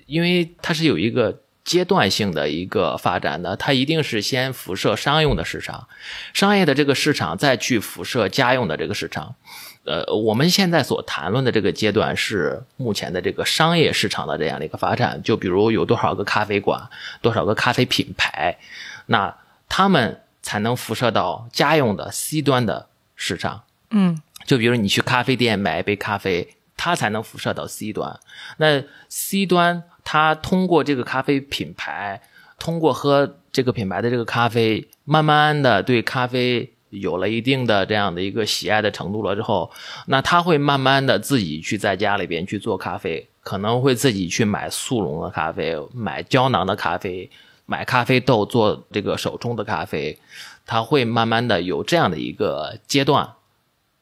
[0.06, 5.88] 因为它是有一个阶段性的一个发展的，它一定是先辐射商用的市场，
[6.34, 9.36] 商业的这个市场再去辐射家用的这个市场。
[9.84, 16.90] 呃，我们现在所谈论的这个阶段是目前的这个商业市场的这样的一个发展，就比如有多少个咖啡馆，
[17.22, 18.60] 多少个咖啡品牌，
[19.08, 19.36] 那
[19.68, 23.64] 他们才能辐射到家用的 C 端的市场。
[23.90, 28.20] 嗯就比如你去咖啡店买一杯咖啡，它才能辐射到 C 端。
[28.58, 32.22] 那 C 端它通过这个咖啡品牌，
[32.58, 39.72] 通过喝这个品牌的这个咖啡，慢慢的对咖啡有了一定的这样的一个喜爱的程度了之后，
[40.06, 47.30] 那他会慢慢的自己去在家里边去做咖啡，可能会自己去买速溶的咖啡，买胶囊的咖啡，
[47.66, 50.20] 买咖啡豆做这个手冲的咖啡，
[50.66, 53.34] 他会慢慢的有这样的一个阶段。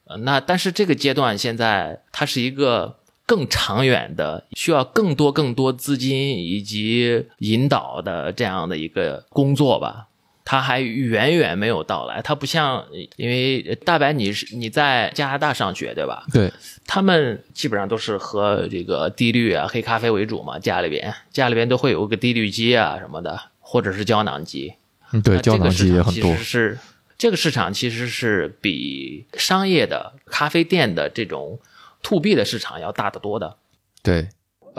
[0.05, 10.07] 呃，那但是这个阶段现在它是一个更长远的，需要更多更多资金以及引导的这样的一个工作吧。
[10.49, 12.83] 它还远远没有到来，它不像，
[13.17, 16.25] 因为大白你是你在加拿大上学对吧？
[16.33, 16.51] 对，
[16.87, 24.73] 他们基本上都是喝这个低滤啊、黑咖啡为主嘛，家里边家里边都会有个低滤机啊什么的，或者是胶囊机。
[25.11, 26.43] 嗯对，胶囊机也很多其实。
[26.43, 26.79] 是
[27.15, 31.59] 这个市场其实是比商业的咖啡店的这种
[32.01, 33.57] to B 的市场要大得多的。
[34.01, 34.29] 对，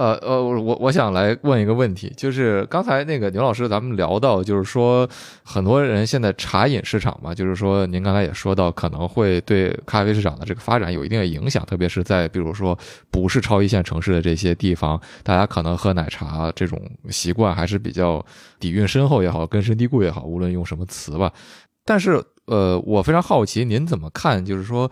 [0.01, 5.07] 呃呃，我我想来问一个问题，就是刚才那个牛老师咱们聊到，就是说
[5.43, 12.79] 很多人现在茶饮市场嘛，就是说您刚才也说到，可能会对咖啡市场的这个发展有一定的影响，特别是在比如说
[13.11, 16.81] 不是超一线城市的这些地方，大家可能喝奶茶这种
[17.11, 18.25] 习惯还是比较
[18.59, 21.31] 底蕴深厚也好，根深蒂固也好，无论用什么词吧。
[21.85, 24.45] 但是，呃，我非常好奇，您怎么看？
[24.45, 24.89] 就是说，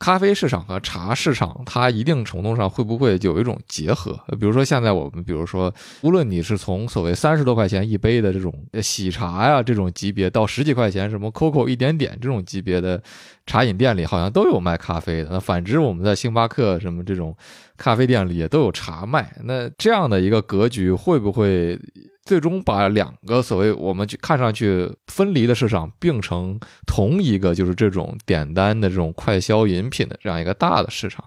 [0.00, 4.18] 咖啡市场和茶市场，它一定程度上会不会有一种结合？
[4.40, 8.50] 比如说，现在我们，比如说，无论你是从所谓三十多块钱一杯的这种
[8.82, 13.00] 喜茶呀这种级别，到十几块钱什么 COCO 一点点这种级别的
[13.44, 15.28] 茶饮店里，好像都有卖咖啡的。
[15.32, 17.36] 那反之，我们在星巴克什么这种
[17.76, 19.30] 咖啡店里也都有茶卖。
[19.44, 21.78] 那这样的一个格局，会不会
[22.30, 31.24] 最终把两个所谓我们去看上去分离的市场并成同一个，就是这种点单的这种快消饮品的这样一个大的市场。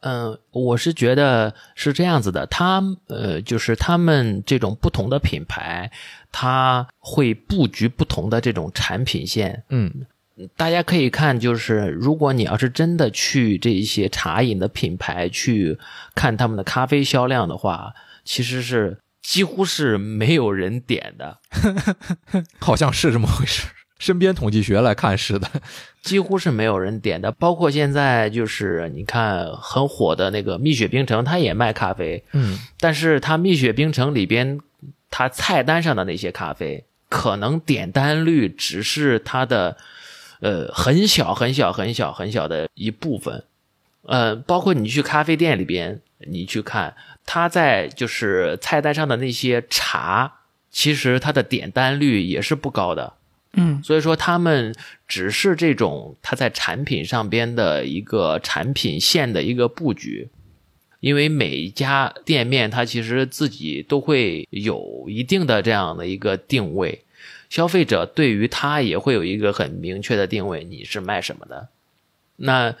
[0.00, 5.90] 嗯，我是觉得是这样子的，他呃，就是他们这种不同的品牌，
[6.30, 9.64] 它会布局不同的这种产品线。
[9.70, 10.04] 嗯
[10.56, 15.78] 大家可以看，就是如果你要是真的去这一些茶饮的品牌去
[16.14, 17.94] 看他们的咖啡销量的话，
[18.24, 21.38] 其实是几乎是没有人点的，
[22.58, 23.68] 好像是这么回事。
[23.98, 25.48] 身边统计学来看是的，
[26.02, 27.30] 几乎是没有人点的。
[27.30, 34.58] 包括现在就是你看很火的那个蜜雪冰城，它也卖咖啡，嗯，但是它蜜雪冰城里边，
[35.08, 39.76] 它菜单上的那些咖啡，可能点单率只是它的，
[40.40, 43.44] 呃，很小很小很小很小的一部分。
[44.04, 53.14] 呃，包括你去咖啡店里边，你去看，它在就是菜单上的那些茶，其实它的点单率也是不高的。
[53.54, 54.74] 嗯所以说，他们
[55.06, 60.30] 只是这种它在产品上边的一个产品线的一个布局，
[61.00, 67.04] 因为每一家店面它其实自己都会有一定的这样的一个定位，
[67.50, 71.68] 消费者对于它也会有一个很明确的定位，你是卖什么的。
[72.36, 72.74] 那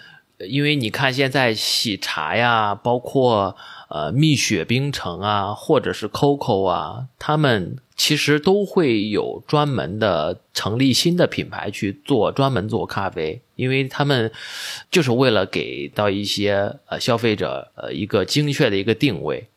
[0.48, 3.56] 因为你看现在喜茶呀，包括
[3.88, 14.30] 呃蜜雪冰城啊，或者是 COCO 啊，他们其实都会有专门的成立新的品牌去做专门做咖啡，因为他们
[14.90, 19.48] 就是为了给到一些呃消费者呃一个精确的一个定位。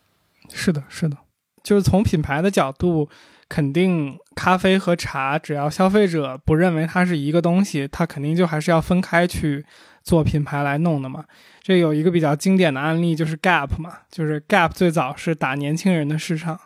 [0.53, 1.17] 是的，是的，
[1.63, 3.09] 就是从品牌的角度，
[3.49, 9.65] 肯定咖啡和茶，只要消费者不认为它是一个东西，它肯定就还是要分开去
[10.05, 11.25] 做品牌来弄的嘛。
[11.61, 16.57] 这有一个比较经典的案例就是 Gap 嘛，就是 Gap 最早是打年轻人的市场，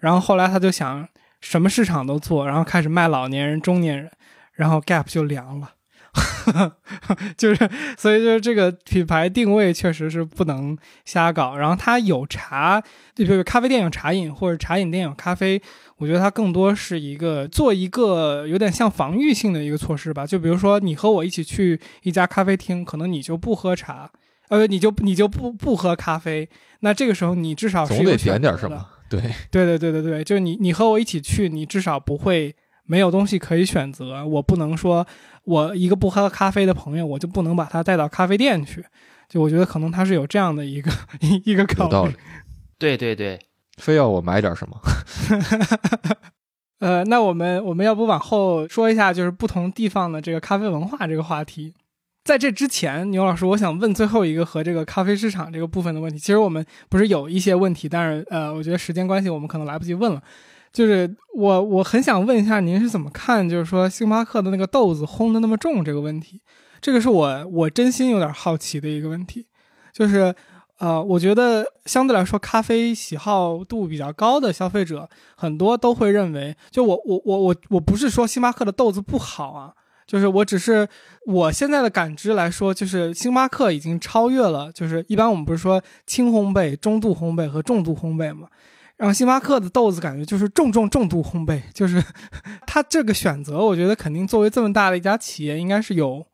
[0.00, 1.06] 然后后来他就想
[1.40, 4.10] 什么市场都做，然后开始卖老年人、中年人，
[4.54, 5.72] 然后 Gap 就凉了。
[7.36, 10.74] 就是，所以就是这个品牌定位确实是不能
[11.04, 11.54] 瞎搞。
[11.56, 12.80] 然后它有茶，
[13.14, 15.60] 就比如咖啡店有茶饮，或者茶饮店有咖啡，
[15.98, 20.26] 我觉得它更多是一个做一个有点像防御性的一个措施吧。
[20.26, 24.10] 就比如说你和我一起去一家咖啡厅，可能你就不喝茶，
[24.48, 26.48] 呃，你就你就不不喝咖啡，
[26.80, 28.86] 那这个时候你至少是总得选点点什么。
[29.08, 29.20] 对，
[29.50, 34.26] 对对对对对，就是你你和我一起去，你至少不会没有东西可以选择。
[34.26, 35.06] 我不能说
[35.44, 38.84] 我一个不喝咖啡的朋友，我就不能把他带到咖啡店去。
[39.28, 40.90] 就我觉得可能他是有这样的一个
[41.44, 42.14] 一个考虑有道理。。
[42.78, 43.40] 对对对，
[43.76, 44.80] 非要我买点什么？
[46.80, 51.74] 呃，那我们我们要不往后说一下，就是不同地方的这个咖啡文化这个话题。
[52.24, 56.18] 在这之前，牛老师，我想问最后一个和这个咖啡市场这个部分的问题。
[56.18, 60.20] 其实我们不是有一些问题，但是呃，我觉得时间关系，我们可能来不及问了。
[60.72, 66.42] 就是我我很想问一下，您是怎么看，就是说星巴克的那个豆子烘的那么重这个问题？
[66.80, 69.46] 这个是我我真心有点好奇的一个问题。
[69.92, 70.34] 就是
[70.78, 79.72] 呃，我觉得相对来说，咖啡喜好度比较高的消费者，很多都会认为，就我我我我我不是说星巴克的豆子不好啊，
[80.06, 80.86] 就是我只是
[81.24, 88.46] 我现在的感知来说，就是星巴克已经超越了，就是一般我们不是说轻烘焙、中度烘焙和重度烘焙嘛，
[88.98, 92.04] 然后星巴克的豆子感觉就是重重重度烘焙，就是
[92.66, 96.26] 它这个选择，我觉得肯定作为这么大的一家企业，应该是有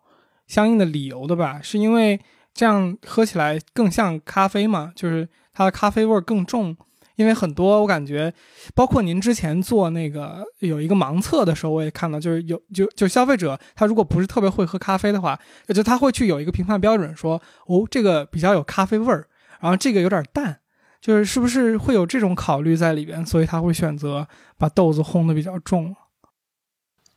[0.48, 1.60] 相应的理由的吧？
[1.62, 2.20] 是因为
[2.54, 4.92] 这样喝起来更像咖啡嘛？
[4.94, 6.76] 就是它的咖啡味儿更重。
[7.16, 8.32] 因为很多我感觉，
[8.74, 15.38] 包括您之前做那个有一个盲测的时候，我也看到，就是有就就消费者他如果不是特别会喝咖啡的话，
[15.68, 19.28] 就他会去有一个评判标准说，哦，这个比较有咖啡味儿，
[19.60, 20.58] 然后这个有点淡，
[21.02, 24.26] 就是是不是会有这种考虑在里边，所以他会选择
[24.56, 25.94] 把豆子烘的比较重。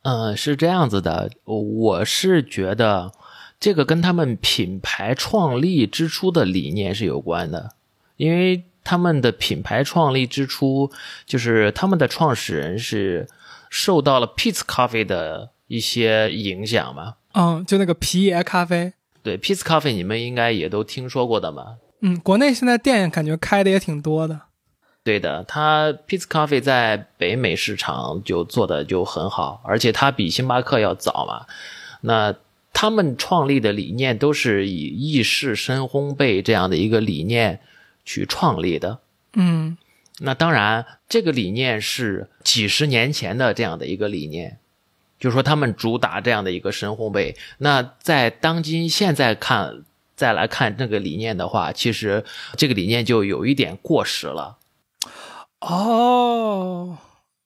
[0.02, 3.10] 嗯，是这样子的，我是觉得
[3.58, 7.70] 这个跟他们品牌创立之初的理念是有关的，
[8.16, 10.90] 因为他们的品牌创立之初，
[11.24, 13.26] 就是他们的创始人是
[13.70, 17.14] 受到了 Peet's Coffee 的一些影响嘛。
[17.32, 18.92] 嗯，就那个皮爷咖啡，
[19.22, 21.78] 对，Peet's Coffee 你们应该也都听说过的嘛。
[22.00, 24.40] 嗯，国内现在店感觉开的也挺多的。
[25.02, 31.46] 对的，它 Peet's Coffee 在北美市场就做的就很好，而且它比星巴克要早嘛。
[32.02, 32.34] 那
[32.78, 37.60] 他们创立的理念都是以意式深烘焙这样的一个理念
[38.04, 38.98] 去创立的。
[39.32, 39.78] 嗯
[40.18, 44.58] 那当然，这个理念是几十年前的这样的一个理念，
[45.18, 47.34] 就是说他们主打这样的一个深烘焙。
[47.56, 49.82] 那在当今现在看，
[50.14, 52.22] 再来看这个理念的话，其实
[52.58, 54.58] 这个理念就有一点过时了。
[55.60, 56.98] 哦，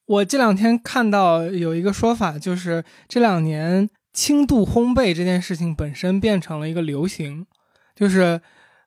[0.06, 7.46] 我这两天看到有一个说法，就是这两年轻度烘焙这件事情本身变成了一个流行，
[7.94, 8.40] 就是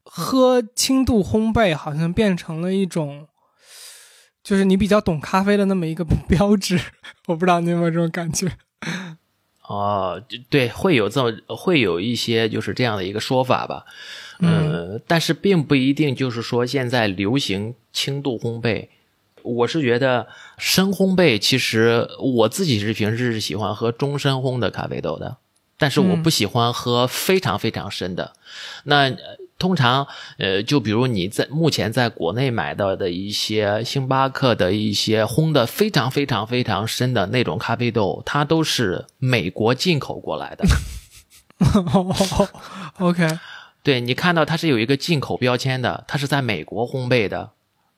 [0.04, 3.28] 喝轻度烘焙好像变成了一种，
[4.44, 6.80] 就是你比较懂咖啡的那么一个 标志。
[7.28, 8.52] 我不知道你有没有这种感觉？
[9.64, 13.86] 哦，对，会有这么会有一些就是这样的一个说法吧，
[14.40, 18.90] 嗯，但是并不一定就是说现在流行轻度烘焙，
[19.44, 20.28] 我是觉得
[20.58, 25.38] 深烘焙，其实我自己是平时是喜欢喝中深烘的咖啡豆的，
[25.78, 28.34] 但是我不喜欢喝非常非常深的。
[28.86, 30.08] 那呃通常
[30.40, 40.66] 呃，就比如你在目前在国内买到的一些星巴克的一些烘的非常非常非常深的那种咖啡豆，它都是美国进口过来的。
[43.00, 43.40] OK，
[43.84, 47.52] 对你看到它是有一个进口标签的，它是在美国烘焙的。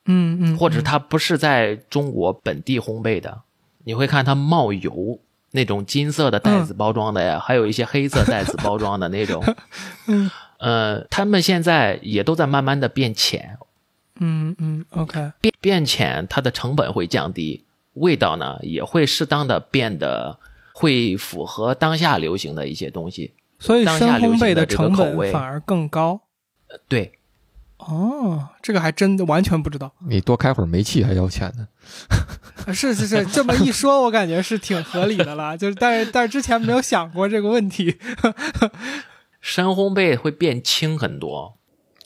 [0.06, 3.41] 嗯嗯，或者它不是在中国本地烘焙的，
[3.84, 5.20] 你会看它冒油
[5.51, 9.43] 那种金色的袋子包装的呀，还有一些黑色袋子包装的那种。
[10.08, 10.30] 嗯，
[10.60, 13.58] 呃，他们现在也都在慢慢的变浅，
[14.20, 20.38] 嗯嗯，OK，变变浅，它的成本会降低，味道呢也会适当的变得
[20.74, 23.34] 会符合当下流行的一些东西。
[23.58, 26.22] 所以当下烘焙行的这个成口味本反而更高。
[26.89, 27.18] 对，
[27.88, 29.92] 哦，这个还真的完全不知道。
[30.08, 31.68] 你多开会儿煤气还要钱呢。
[32.66, 35.58] 啊是是是，这么一说，我感觉是挺合理的了。
[35.58, 37.98] 就是，但是但是之前没有想过这个问题。
[39.40, 41.58] 深烘焙会变轻很多。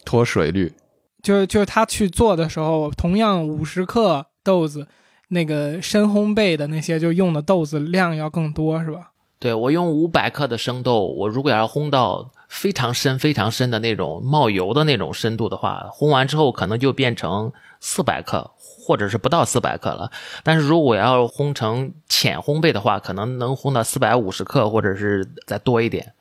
[0.05, 0.73] 脱水率，
[1.21, 4.87] 就是就是他去做的时候，同样五十克豆子，
[5.27, 9.11] 那个深烘焙的那些就用的豆子量要更多，是吧？
[9.37, 20.11] 对我用五百克的生豆，我如果要烘到非常深、非常深的那种冒油的那种深度的话，烘完之后可能就变成四百克，或者是不到四百克了。
[20.43, 26.13] 但是如果要烘成浅烘焙的话，可能能烘到四百五十克，或者是再多一点。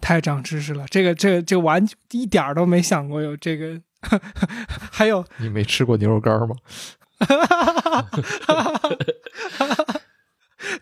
[0.00, 3.80] 太长知识了，这个这个这个完一点儿都没想过有这个。
[4.92, 6.54] 还有，你没吃过牛肉干吗？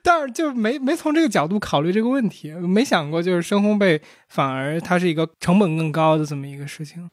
[0.03, 7.11] 但是就没没从这个角度考虑这个问题，没想过就是深烘焙反而它是一个成本更高的这么一个事情。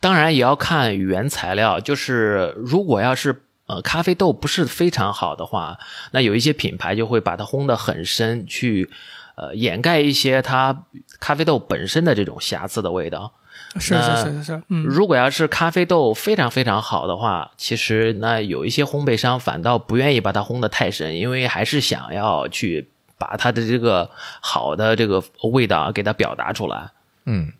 [0.00, 5.78] 当然也要看原材料，就是如果要是呃咖啡豆不是非常好的话，
[6.12, 8.90] 那有一些品牌就会把它烘得很深，去
[9.36, 10.84] 呃掩盖一些它
[11.20, 13.34] 咖啡豆本身的这种瑕疵的味道。
[13.76, 22.88] 是是是是是，嗯，如果要是咖啡豆非常非常好的话，其实那有一些烘焙商反倒不愿意把它烘得太深，因为还是想要去
[23.18, 24.10] 把它的这个
[24.40, 26.90] 好的这个味道给它表达出来。
[27.26, 27.52] 嗯，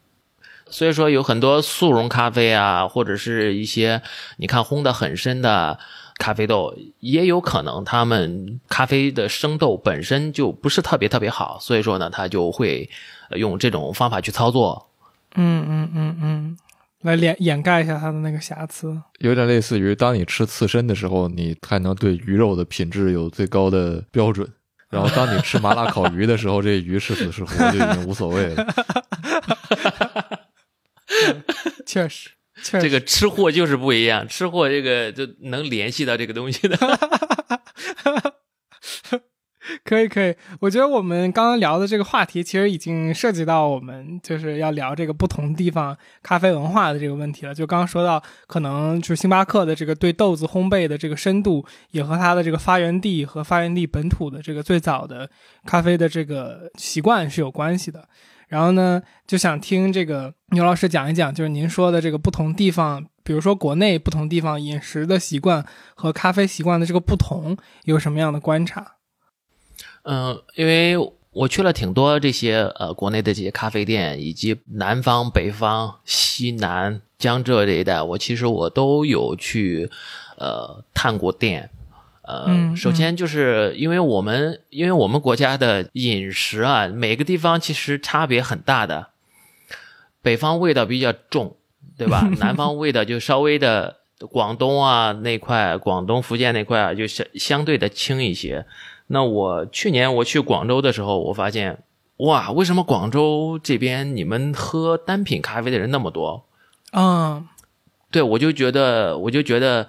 [0.70, 4.00] 所以说有很多速溶咖啡啊，或者是一些
[4.38, 5.78] 你看烘得很深的
[6.16, 12.88] 咖啡豆，也有可能他们咖啡的生豆本身就不是特别特别好，所以说呢，他就会
[13.28, 14.87] 呃用这种方法去操作。
[15.40, 16.56] 嗯嗯嗯嗯，
[17.02, 19.00] 来掩掩盖一下它的那个瑕疵。
[19.20, 24.46] 有点类似于当你吃刺身的时候，你才能对鱼肉的品质有最高的标准。
[24.90, 28.66] 然后当你吃麻辣烤鱼的时候，这鱼是死是活就已经无所谓了。
[31.86, 32.30] 确实，
[32.62, 36.76] 确实，这个吃货就是不一样，吃货这个就能联系到这个东西的。
[39.84, 47.54] 可以可以，我觉得我们刚刚聊的这个话题，其实已经涉及到我们就是要聊这个不同地方咖啡文化的这个问题了。
[47.54, 55.28] 就刚刚说到，可能就是星巴克的这个对豆子烘焙的这个深度，也和它的这个发源地和发源地本土的这个最早的
[55.66, 58.08] 咖啡的这个习惯是有关系的。
[58.48, 65.62] 然后呢，就想听这个牛老师讲一讲，就是您说的这个不同地方，比如说国内不同地方饮食的习惯
[65.94, 67.54] 和咖啡习惯的这个不同，
[67.84, 68.97] 有什么样的观察？
[70.02, 70.96] 嗯，因为
[71.32, 79.90] 我去了挺多这些呃国内的这些咖啡店，以及南方、北方、西南、江浙这一带，我其实我都有去
[80.38, 81.70] 呃探过店。
[82.22, 89.08] 呃，嗯首先就是因为我们因为我们国家的饮食啊，每个地方其实差别很大的。
[90.20, 91.56] 北方味道比较重，
[91.96, 92.28] 对吧？
[92.38, 93.98] 南方味道就稍微的，
[94.30, 98.66] 广东啊那块，广东、福建那块啊，就相相对的轻一些。
[99.08, 101.82] 那我去年我去广州的时候，我发现，
[102.18, 106.44] 哇，为什么广州这边你们喝单品咖啡的人那么多？
[106.92, 107.46] 嗯、
[108.10, 109.88] 对我就觉得，我就觉得，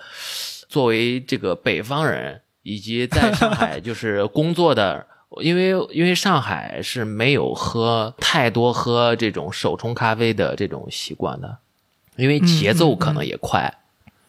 [0.67, 5.05] 作为这个北方人，以及在上海 就是工作的，
[5.41, 11.57] 因为因为上海是没有喝太多喝这种手冲咖啡的这种习惯的，
[12.15, 13.73] 因为节奏可能也快。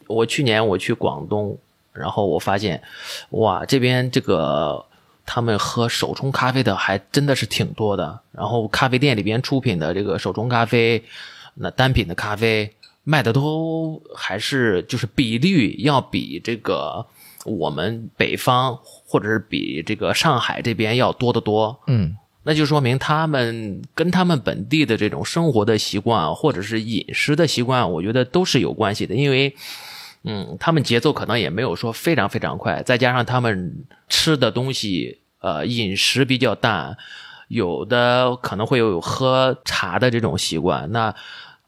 [0.07, 1.57] 我去年我去广东，
[1.93, 2.82] 然后我发现，
[3.30, 4.84] 哇，这边这个
[5.26, 8.20] 他们喝手冲咖啡的还真的是挺多的。
[8.32, 11.03] 然后咖啡店里边出品的这个手冲咖啡，
[11.55, 12.72] 那单品的咖啡
[13.03, 17.05] 卖的都还是就是比率要比这个
[17.45, 21.80] 我们北方或者是比这个上海这边要多得多。
[21.86, 29.14] 嗯，那就说明他们跟他们本地的这种生活的习惯或者是饮食的习惯，我觉得都是有关系的。
[29.14, 29.55] 因为
[30.22, 36.96] 嗯，他们节奏可能也没有说非常非常快，再加上他们吃的东西，呃，饮食比较淡，
[37.48, 41.14] 有的可能会有喝茶的这种习惯，那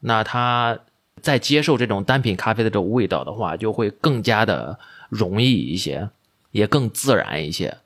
[0.01, 0.77] 那他
[1.21, 4.77] 在接受这种单品咖啡的这种味道的话，就会更加的
[5.09, 6.09] 容易一些，
[6.51, 7.77] 也更自然一些。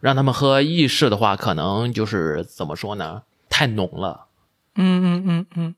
[0.00, 3.22] 让他们喝意式的话，可能就是怎么说呢？
[3.48, 4.26] 太浓了。
[4.76, 5.74] 嗯嗯嗯嗯，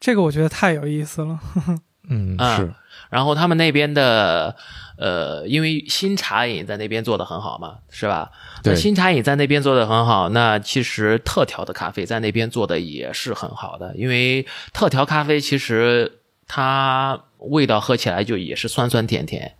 [0.00, 1.38] 这个我觉得太有意思了。
[2.08, 2.72] 嗯，啊是，
[3.10, 4.56] 然后他们那边的，
[4.98, 8.30] 呃，因为新茶饮在那边做的很好嘛，是吧？
[8.62, 19.54] 对新茶饮在那边做的很好，那其实特调的咖啡在那边做的也是很好的，因为特调咖啡其实它味道喝起来就也是酸酸甜甜，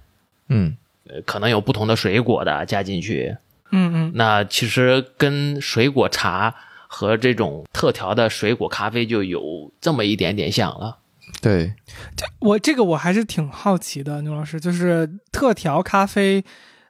[0.49, 0.77] 嗯，
[1.09, 3.37] 呃，可能有不同的水果的加进去，
[3.71, 6.55] 嗯嗯那其实跟水果茶
[6.89, 10.99] 和这种特调的水果咖啡就有这么一点点像了。
[11.41, 11.75] 对，
[12.17, 16.45] 这我这个我还是挺好奇的，牛老师，就是特调咖啡，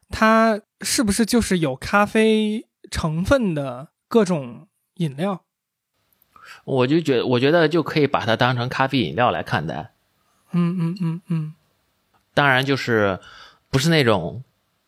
[0.09, 5.43] 它是不是就是有咖啡成分的各种饮料？
[6.65, 9.91] 我就觉我觉得就可以把它当成咖啡饮料来看待。
[10.53, 11.53] 嗯嗯嗯嗯
[12.33, 13.19] 当然就是
[13.71, 14.43] 不是那种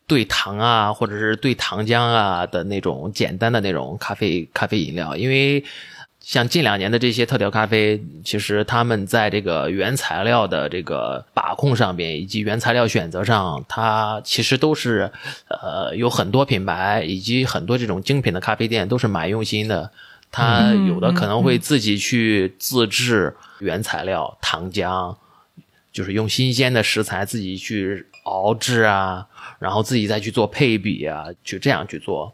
[0.07, 5.63] 兑糖啊，或者是兑糖浆啊的那种简单的那种咖啡咖啡饮料，因为
[6.21, 15.11] 像近两年的这些特调咖啡，其实他们在这个原材料的这个把控上边，以及原材料选择上，它其实都是
[15.47, 19.89] 呃有很多品牌以及很多这种精品的咖啡店都是蛮用心的。
[20.31, 25.15] 它嗯有的可能会自己去自制原材料糖浆，
[25.91, 29.25] 就是用新鲜的食材自己去熬制啊，
[29.57, 32.31] 然后自己再去做配比啊，去这样去做，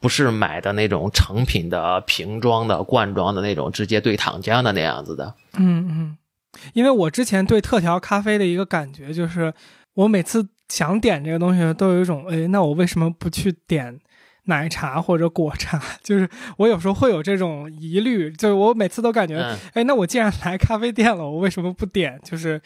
[0.00, 5.34] 不是买的那种成品的瓶装的罐装的那种直接兑糖浆的那样子的。
[5.58, 6.16] 嗯嗯，
[6.72, 9.52] 因为我之前对特调咖啡的一个感觉就是，
[9.94, 13.98] 我每次想点这个东西，都有一种，哎，那我为什么不去点
[14.44, 15.82] 奶茶或者果茶？
[16.02, 16.28] 就是
[16.58, 22.20] 我有时候会有这种疑虑，就是我每次都感觉，嗯，哎，那我既然来咖啡店了，我为什么不点？
[22.22, 22.60] 就是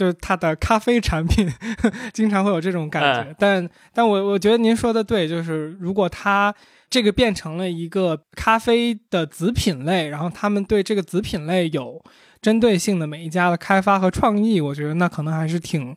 [0.00, 1.46] 就是它的咖啡产品，
[2.14, 3.30] 经常会有这种感觉。
[3.30, 6.54] 嗯但但我我觉得您说的对，就是如果它
[6.88, 12.02] 这个变成了一个咖啡的子品类，然后他们对这个子品类有
[12.40, 15.94] 针对性的每一家的开发和创意，我觉得那可能还是挺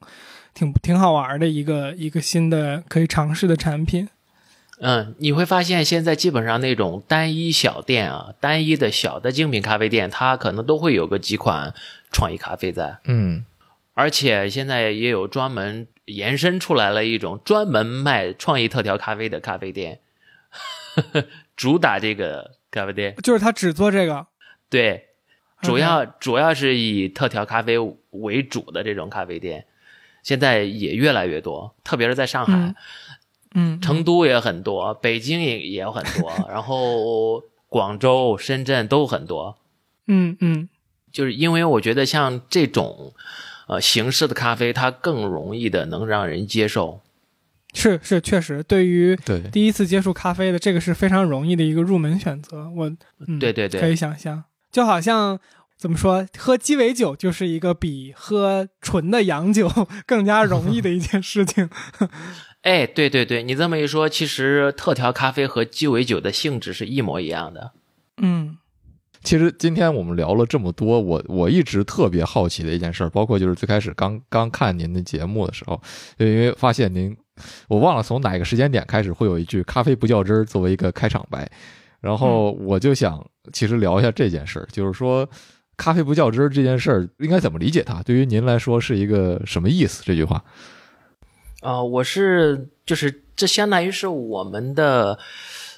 [0.53, 4.09] 挺挺好玩的一个一个新的可以尝试的产品。
[4.79, 11.73] 嗯，你会发现现在基本上那种单一小店啊，单一的小的精品咖啡店，它可能都会有个几款
[12.11, 13.45] 创意咖啡在，嗯，
[13.93, 20.01] 而且现在也有专门延伸出来了一种专门卖创意特调咖啡的咖啡店，
[21.55, 23.15] 主打这个咖啡店。
[23.23, 24.27] 就是他只做这个，
[24.69, 25.07] 对，
[25.61, 27.77] 主要主要是以特调咖啡
[28.09, 29.65] 为主的这种咖啡店，
[30.23, 32.53] 现在也越来越多，特别是在上海。
[32.53, 32.75] 嗯
[33.55, 37.39] 嗯，成都也很多，北京也也有很多，然后
[37.69, 39.59] 广州、深圳都很多。
[40.07, 40.67] 嗯嗯
[41.11, 43.13] 就是因为我觉得像这种
[43.67, 47.01] 呃形式的咖啡，它更容易的能让人接受。
[47.73, 52.69] 是是，确实，对于对，第一次接触咖啡的，这个是非常容易的一个入门选择。
[52.69, 52.91] 我，
[53.27, 55.39] 嗯、对对对可以想象，就好像
[55.75, 59.71] 怎么说，喝鸡尾酒就是一个比喝纯的洋酒
[60.05, 61.67] 更加容易的一件事情。
[62.61, 67.71] 哎，对对对，你这么一说，其实特调咖啡和鸡尾酒的性质是一模一样的。
[68.21, 68.57] 嗯
[69.23, 75.81] 其实今天我们聊了这么多，我我一直特别好奇的一件事儿，包括就是最开始刚刚看您的节目的时候，
[76.19, 77.15] 就因为发现您，
[77.69, 81.49] 我忘了从哪个时间点开始会有一句“咖啡不较真儿”作为一个开场白，
[82.01, 85.27] 然后我就想其实聊一下这件事儿，就是说
[85.77, 88.03] 咖啡不较真儿这件事儿应该怎么理解它？
[88.03, 90.03] 对于您来说是一个什么意思？
[90.05, 90.43] 这句话？
[91.61, 95.17] 啊、我是就是这相当于是我们的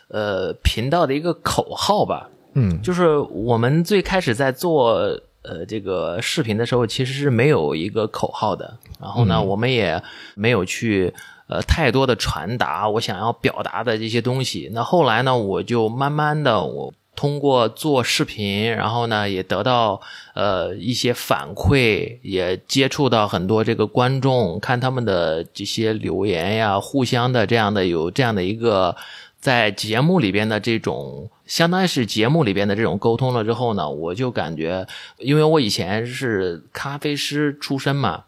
[0.07, 2.31] 呃频道的一个口号吧。
[2.55, 4.95] 嗯，就是我们最开始在做
[5.43, 8.77] 呃这个视频的时候，其实是没有一个口号的。
[8.99, 10.01] 然后呢，嗯我们也
[10.33, 11.13] 没有去
[11.47, 14.71] 呃太多的传达我想要表达的这些东西。
[14.73, 16.93] 那后来呢，我就慢慢的我。
[17.17, 20.01] 通过做视频，然后呢，也得到
[20.33, 28.93] 呃一些反馈，也接触到很多这个观众，看他们的这些留言呀，互相的这样的有这样的一个
[29.39, 38.25] 在节目里边的这种，相当于是节目里边的这种沟通了之后呢，我就感觉，因为我以前是咖啡师出身嘛，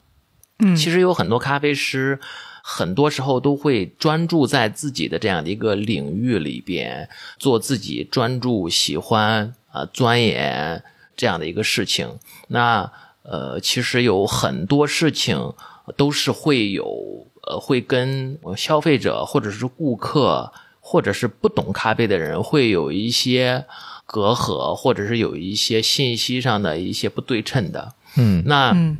[0.60, 2.19] 嗯，其实有很多咖啡师，
[2.64, 10.84] 很多时候都会专注在自己的这样的一个领域里边，做自己专注、喜欢啊、钻研
[11.15, 12.19] 这样的一个事情。
[12.49, 12.91] 那
[13.23, 15.53] 呃，其实有很多事情，
[15.95, 20.52] 都是会有呃，会跟消费者或者是顾客，
[20.89, 23.65] 或者是不懂咖啡的人会有一些
[24.05, 27.93] 隔阂，或者是有一些信息上的一些不对称的。
[28.15, 28.97] 嗯那嗯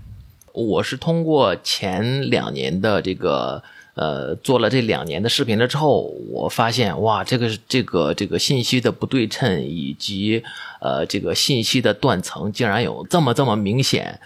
[0.51, 3.64] 我是通过前两年的这个
[3.95, 10.43] 呃做了这两年的视频了之后，我发现哇，这个这个这个信息的不对称以及
[10.81, 14.19] 呃这个信息的断层竟然有这么这么明显，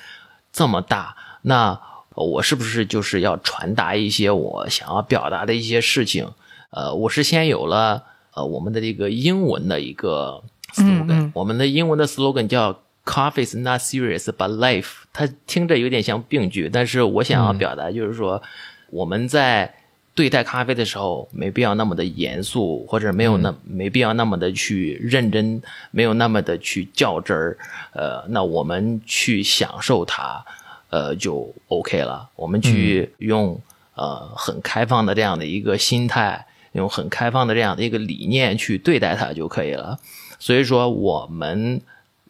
[0.52, 1.80] 这么大，那
[2.16, 6.28] 我是不是就是要传达一些我想要表达的一些事情？
[6.72, 8.04] 呃，我是先有了
[8.34, 10.42] 呃我们的这个英文的一个
[10.74, 18.42] slogan，、我们的英文的 slogan 叫 “Coffee is not serious but life”，它听着有点像病句，但是我想要表达就是说，
[18.90, 19.74] 我们在
[20.14, 25.62] 对待咖啡的时候，没必要那么的严肃，或者没有那、没必要那么的去认真，
[25.92, 27.58] 没有那么的去较真儿。
[27.94, 30.46] 呃，那我们去享受它，
[30.90, 32.30] 呃，就 OK 了。
[32.36, 33.60] 我们去用、
[33.96, 40.00] 呃很开放的这样的一个心态，用很开放的这样的一个理念去对待它就可以了。
[40.40, 41.82] 所以说，我们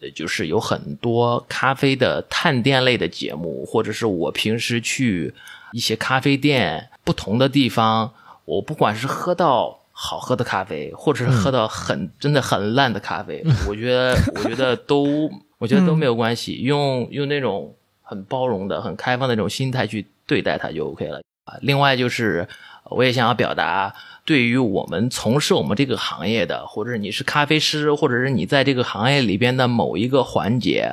[0.01, 5.33] 呃就是有很多咖啡的探店类的节目，或者是我平时去
[5.71, 8.11] 一些咖啡店不同的地方，
[8.45, 21.55] 我不管是喝到好喝的咖啡，或者是喝到很、真的很烂的咖啡，我觉得我觉得都 我觉得都没有关系，用用那种很包容的、很开放的那种心态去对待它就 OK 了啊。
[21.61, 22.47] 另外就是，
[22.89, 23.93] 我也想要表达，
[24.23, 30.91] 对于我们从事我们这个行业的，或者你是咖啡师，或者是你在这个行业里边的某一个环节，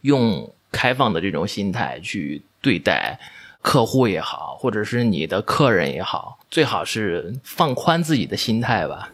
[0.00, 3.18] 用开放的这种心态去对待
[3.62, 9.10] 客户也好，或者是你的客人也好，最好是放宽自己的心态吧，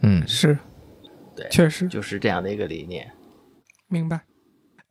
[0.00, 0.56] 嗯是，
[1.36, 3.10] 对确实就是这样的一个理念。
[3.88, 4.20] 明白。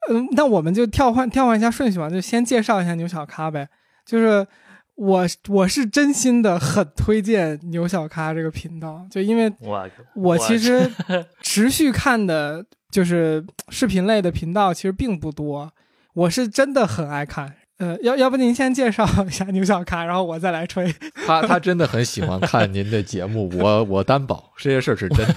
[0.10, 3.70] 嗯，那我们就跳换跳换一下顺序吧，就先介绍一下牛小咖呗。
[4.06, 4.46] 就是
[4.95, 10.90] 我我是真心的很推荐牛小咖这个频道，就因为我我其实
[11.41, 15.72] 持续看的就是视频类的频道，其实并不多。
[16.14, 17.56] 我是真的很爱看。
[17.78, 20.94] 呃，要要不您先介绍一下牛小咖，然后我再来吹。
[21.26, 25.36] 他他真的很喜欢看您的节目，我我担保这些事儿是真的。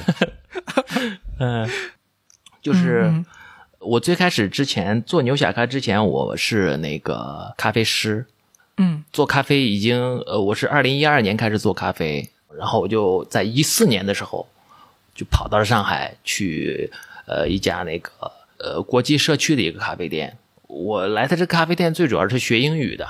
[1.41, 1.69] 嗯，
[2.61, 3.05] 就是。
[3.05, 3.25] 嗯
[3.79, 8.27] 我最开始之前做牛小咖之前，我是那个咖啡师，
[8.79, 12.29] 嗯做咖啡已经呃，我是二零一二年开始做咖啡，
[12.59, 14.47] 然后我就在一四年的时候
[15.15, 16.91] 就跑到了上海去
[17.27, 18.11] 呃一家那个
[18.59, 20.37] 呃国际社区的一个咖啡店。
[20.69, 23.07] 我来他这咖啡店最主要是学英语的，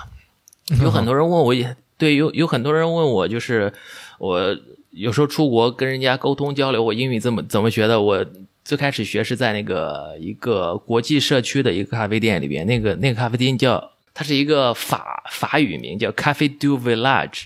[0.82, 1.54] 有很多人问我，
[1.98, 3.72] 对，有有很多人问我，就是
[4.18, 4.56] 我
[4.90, 8.00] 有时候出国跟人家沟通交流，我英语怎么怎么学的？
[8.00, 8.24] 我
[8.62, 17.42] 最开始学是在那个一个国际社区的一个咖啡店里边，那个那个咖啡店叫它是一个法法语名叫 Cafe du Village，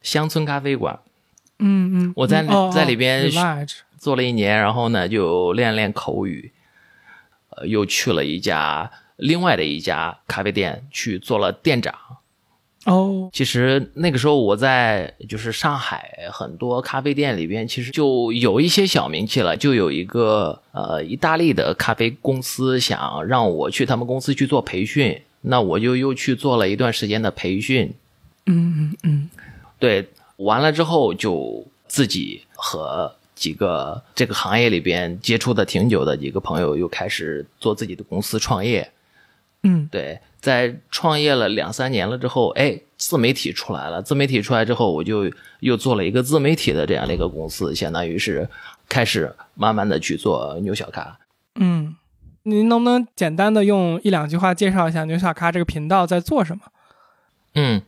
[0.00, 0.98] 乡村咖啡馆。
[1.58, 3.30] 嗯嗯，我在在里边
[3.98, 6.50] 做了一年，然后呢就练练口语，
[7.50, 11.94] 呃，又去了一家另外的一家咖啡店去做了店长。
[12.86, 27.94] 哦，其实那个时候我在就是上海很多咖啡店里边，其实就有一些小名气了，就有一个呃意大利的咖啡公司想让我去他们公司去做培训，那我就又去做了一段时间的培训，
[28.46, 29.30] 嗯嗯嗯
[29.78, 38.90] 对，完了之后就自己和几个这个行业里边接触的挺久的几个朋友又开始做自己的公司创业。
[39.62, 44.00] 嗯对，在创业了两三年了之后，哎，自媒体出来了。
[44.00, 48.48] 自媒体出来之后，我就又做了一个自媒体的这样的一个公司，相当于是
[48.88, 51.18] 开始慢慢的去做牛小咖。
[51.58, 51.94] 嗯，
[52.48, 56.62] 您能不能简单的用一两句话介绍一下牛小咖这个频道在做什么？
[57.54, 57.82] 嗯，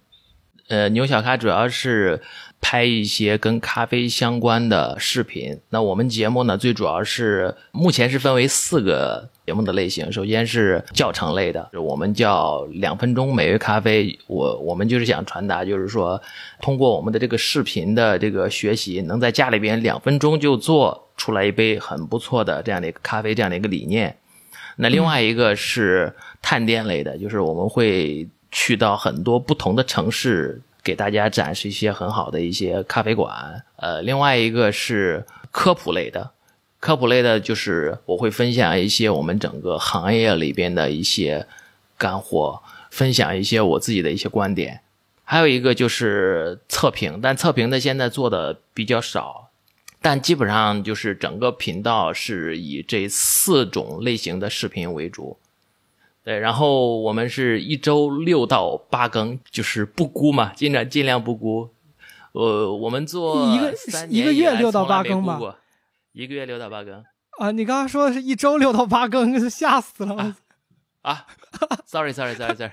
[0.66, 2.20] 呃，牛小咖主要是
[2.60, 5.60] 拍一些跟咖啡相关的视频。
[5.70, 10.10] 那我们节目呢，最主要是目前是分为四个节目的类型。
[10.10, 14.18] 首先是教程类的，我们叫两分钟每月咖啡。
[14.26, 16.20] 我我们就是想传达，就是说，
[16.60, 24.16] 通过我们的这个视频的这个学习，能在家里边两分钟就做出来一杯很不错的这样的一个咖啡，这样的一个理念。
[24.80, 33.62] 那另外一个是探店类的，就是我们会去到很多不同的城市，给大家展示一些很好的一些咖啡馆。
[33.76, 36.30] 呃，另外一个是科普类的，
[36.78, 41.44] 科普类的就是我会分享一些我们整个行业里边的一些
[41.96, 44.80] 干货，分享一些我自己的一些观点。
[45.24, 49.47] 还有一个就是测评，但测评的现在做的比较少，
[50.00, 55.38] 但基本上就是整个频道是以这四种类型的视频为主。
[56.24, 61.70] 对，然后我们是一周六到八更，就是不估嘛，尽量尽量不估。
[62.32, 63.74] 呃，我们做一个
[64.08, 65.56] 一个月六到八更吧
[66.12, 67.02] 一个月六到八更
[67.38, 70.36] 啊，你刚刚说的是一周六到八更， 吓死了！
[71.02, 72.72] 啊啊，sorry sorry sorry sorry，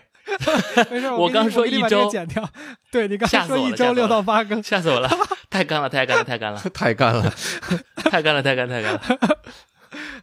[0.91, 2.47] 没事，我刚说一周个剪掉。
[2.91, 5.10] 对你刚吓死我才说一周六到八更，吓死我了，
[5.56, 7.34] 太干了太干了太干了太干了。
[7.95, 9.02] 太干了太干了太干了。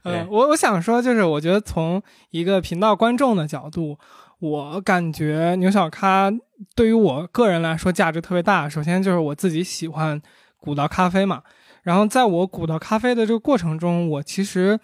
[0.05, 3.99] 嗯对，我我想说，就是我觉得从一个频道观众的角度，
[4.41, 6.31] 我感觉牛小咖
[6.75, 8.69] 对于我个人来说价值特别大。
[8.69, 10.21] 首先就是我自己喜欢
[10.59, 11.43] 古道咖啡嘛，
[11.85, 14.79] 然后在我古道咖啡的这个过程中，我其实，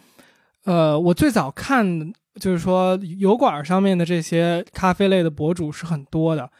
[0.64, 2.10] 呃，我最早看
[2.40, 6.50] 就是说油管上面的这些咖啡类的博主是很多的，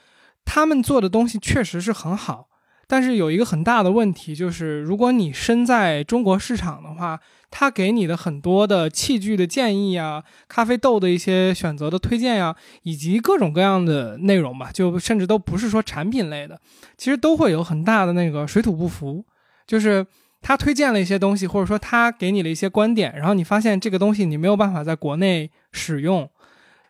[0.44, 2.47] 他们做的东西确实是很好。
[2.88, 7.20] 但是有一个很大的问题，就是如果你身在中国市场的话，
[7.50, 16.58] 他给你的很多的器具的建议啊，咖啡豆的一些选择的推荐呀、以及各种各样的内容吧，就甚至都不是说产品类的，
[16.96, 19.22] 其实都会有很大的那个水土不服。
[19.66, 20.06] 就是
[20.40, 26.28] 他推荐了一些东西，或者说他给你了一些观点，然后你发现这个东西你没有办法在国内使用。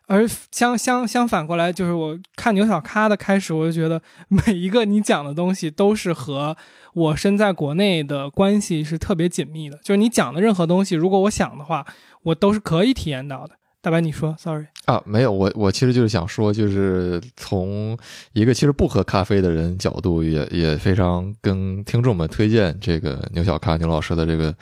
[0.09, 6.57] 而相相相反过来，就是我看牛小咖的开始，我就觉得 每一个你讲的东西都是和
[6.95, 9.77] 我身在国内的关系是特别紧密的。
[9.83, 11.85] 就是你讲的任何东西，如果我想的话，
[12.23, 13.53] 我都是可以体验到的。
[13.81, 17.97] 大白，你说，sorry，啊，没有，我我其实就是想说，就是从
[18.33, 24.53] 一个其实不喝咖啡的人角度也，也非常跟听众们推荐这个牛小咖牛老师的这个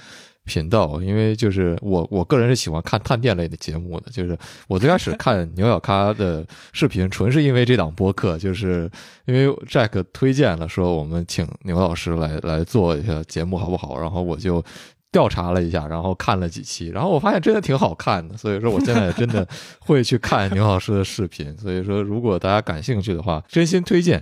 [0.48, 4.36] 频道，因为就是我我个人是喜欢看探店类的节目的，就是
[4.68, 6.44] 我最开始看 牛小咖的
[6.74, 8.90] 视频，纯是因为这档播客，就是
[9.26, 14.64] 因为 Jack 推荐了，说我们请牛老师来来做一下节目好不好，然后我就。
[15.10, 19.48] 调查了一下，然后看了几期，然后我发现真的挺好看的，所以说我现在真的
[19.80, 21.58] 会去看牛老师的视频。
[21.58, 24.22] 所以说，如果大家感兴趣的话，真心推荐。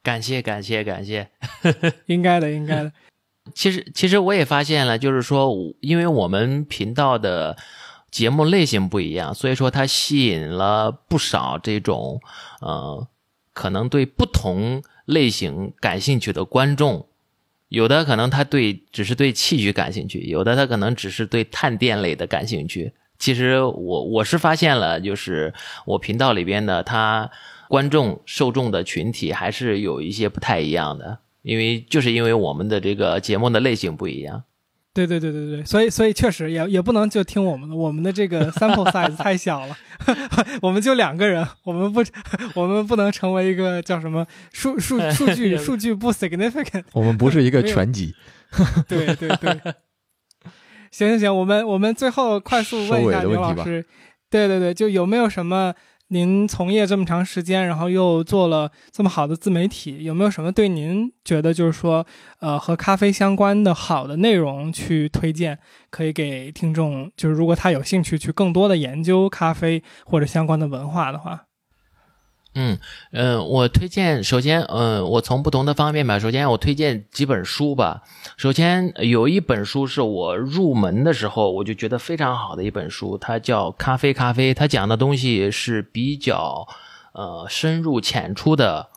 [0.00, 1.28] 感谢感谢感谢。
[2.06, 2.92] 应该的，应该的。
[3.54, 7.56] 其实其实我也发现了，就是说，因为我们频道的
[8.10, 12.20] 节目类型不一样，所以说它吸引了不少这种
[12.60, 13.06] 呃，
[13.52, 17.06] 可能对不同类型感兴趣的观众。
[17.68, 22.92] 有的可能他对只是对器具感兴趣，有的他可能只是对探店类的感兴趣。
[23.18, 25.54] 其实我我是发现了，就是
[25.86, 27.30] 我频道里边的他
[27.68, 34.44] 观众受众的群体还是有一些不太一样的，因为就是因为我们的这个节目的类型不一样。
[34.94, 39.74] 对对对对对，所以所以确实也也不能就听我们的，我们的这个 sample size 太小了，
[40.60, 42.04] 我们就两个人，我们不
[42.54, 46.84] 我们不能成为一个叫什么数数数据数据不 significant。
[46.92, 48.14] 我们不是一个全集，
[48.86, 49.58] 对对对。
[50.90, 53.86] 行行行，我们我们最后快速问一下收尾的问题吧牛老师，
[54.28, 55.72] 对对对，就有没有什么
[56.12, 62.06] 您从业这么长时间，然后又做了这么好的自媒体，有没有什么对您觉得就是说，
[62.40, 65.58] 呃，和咖啡相关的好的内容去推荐，
[65.88, 71.46] 可以给听众，就是如果他有兴趣去更多的研究咖啡或者相关的文化的话，
[72.54, 72.78] 嗯
[73.12, 76.18] 嗯、我推荐首先，嗯、我从不同的方面吧。
[76.18, 78.02] 首先，我推荐几本书吧。
[78.36, 86.68] 首先有一本书是我入门的时候我就觉得非常好的一本书，它叫《咖啡咖啡》，它讲的东西是比较
[87.14, 88.88] 呃深入浅出的，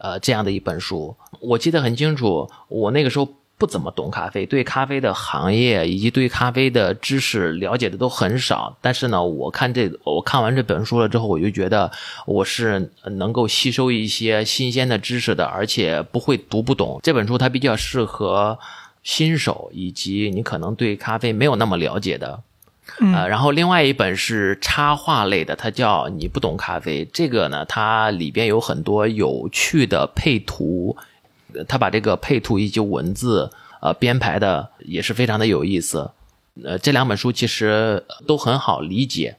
[0.00, 1.16] 呃这样的一本书。
[1.40, 3.28] 我记得很清楚，我那个时候
[3.60, 8.74] 不怎么懂咖啡，对咖啡的行业以及对咖啡的知识了解的都很少。
[8.80, 11.92] 但是呢，我看这我看完这本书了之后，我就觉得
[12.24, 16.98] 我是能够吸收一些新鲜的知识的，而且不会读不懂。
[17.02, 18.58] 这本书它比较适合
[19.02, 22.42] 新手以及你可能对咖啡没有那么了解的。
[22.98, 27.04] 嗯呃，然后另外一本是插画类的，它叫《你不懂咖啡》。
[27.12, 30.96] 这个呢，它里边有很多有趣的配图，
[31.54, 33.50] 呃它把这个配图以及文字
[33.80, 36.10] 呃编排的也是非常的有意思。
[36.64, 39.36] 呃，这两本书其实都很好理解，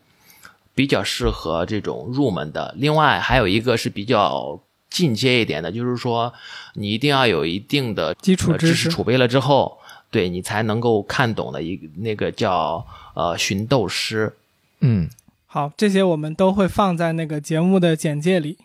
[0.73, 2.73] 比较适合这种入门的。
[2.77, 4.59] 另外还有一个是比较
[4.89, 6.33] 进阶一点的，就是说
[6.73, 9.77] 你一定要有一定的基础呃知知识识储备了之后，
[10.09, 12.83] 对你才能够看懂的一个那个叫
[13.13, 14.33] 呃寻豆师。
[14.79, 15.09] 嗯，
[15.45, 18.57] 好，这些我们都会放在那个节目的简介里。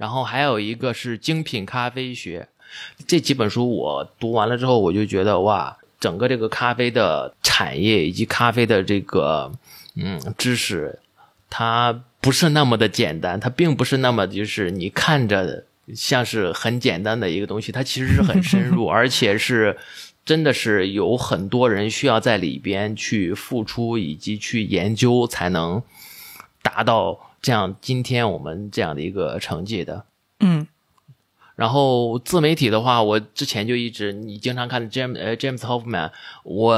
[0.00, 2.48] 然后还有一个是精品咖啡学，
[3.06, 9.52] 这几本书我读完了之后，我就觉得哇，整个这个咖啡的产业以及咖啡的这个
[9.96, 10.98] 嗯知识，
[11.50, 19.76] 它不是那么的简单，它并不是那么就是你看着像是很简单的一个东西，它其实是很深入， 而且是
[20.24, 25.82] 真的是有很多人需要在里边去付出以及去研究才能。
[26.62, 30.04] 达到这样今天我们这样的一个成绩的。
[30.40, 30.66] 嗯
[31.56, 36.10] 然后自媒体的话，我之前就一直你经常看 James 呃 James Hoffman，
[36.42, 36.74] 我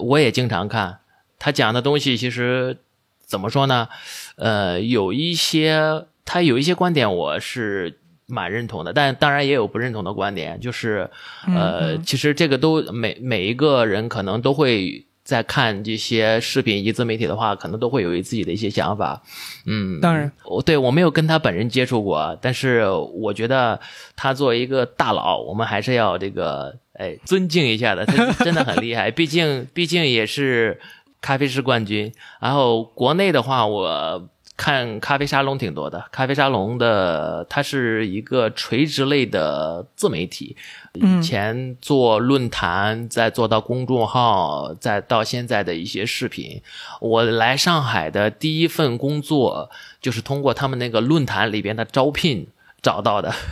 [0.00, 1.00] 我也经常看
[1.38, 2.78] 他讲的东西，其实
[3.20, 3.88] 怎么说呢？
[4.36, 11.10] 呃，有一些他有一些观点我是蛮认同的，但当然也有不认同的观点，就是
[11.46, 15.04] 呃，嗯其实这个都每每一个人可能都会。
[15.24, 19.22] 在看这些视频以及自媒体的话，可能都会有自己的一些想法，
[19.66, 23.78] 嗯，当然，我对我没有跟他本人接触过，但是我觉得
[24.16, 30.80] 他作为一个大佬，我们还是要这个哎尊敬一下的，他真的很厉害，毕竟毕竟也是
[31.20, 32.12] 咖啡师冠军。
[32.40, 34.28] 然后国内的话，我
[34.62, 40.56] 看咖啡沙龙挺多的，咖啡沙龙的它是一个垂直类的自媒体，
[40.94, 46.62] 嗯以前做论坛，再做到公众号，再到现在的一些视频。
[47.00, 49.68] 我来上海的第一份工作
[50.00, 52.46] 就是通过他们那个论坛里边的招聘
[52.80, 53.34] 找到的。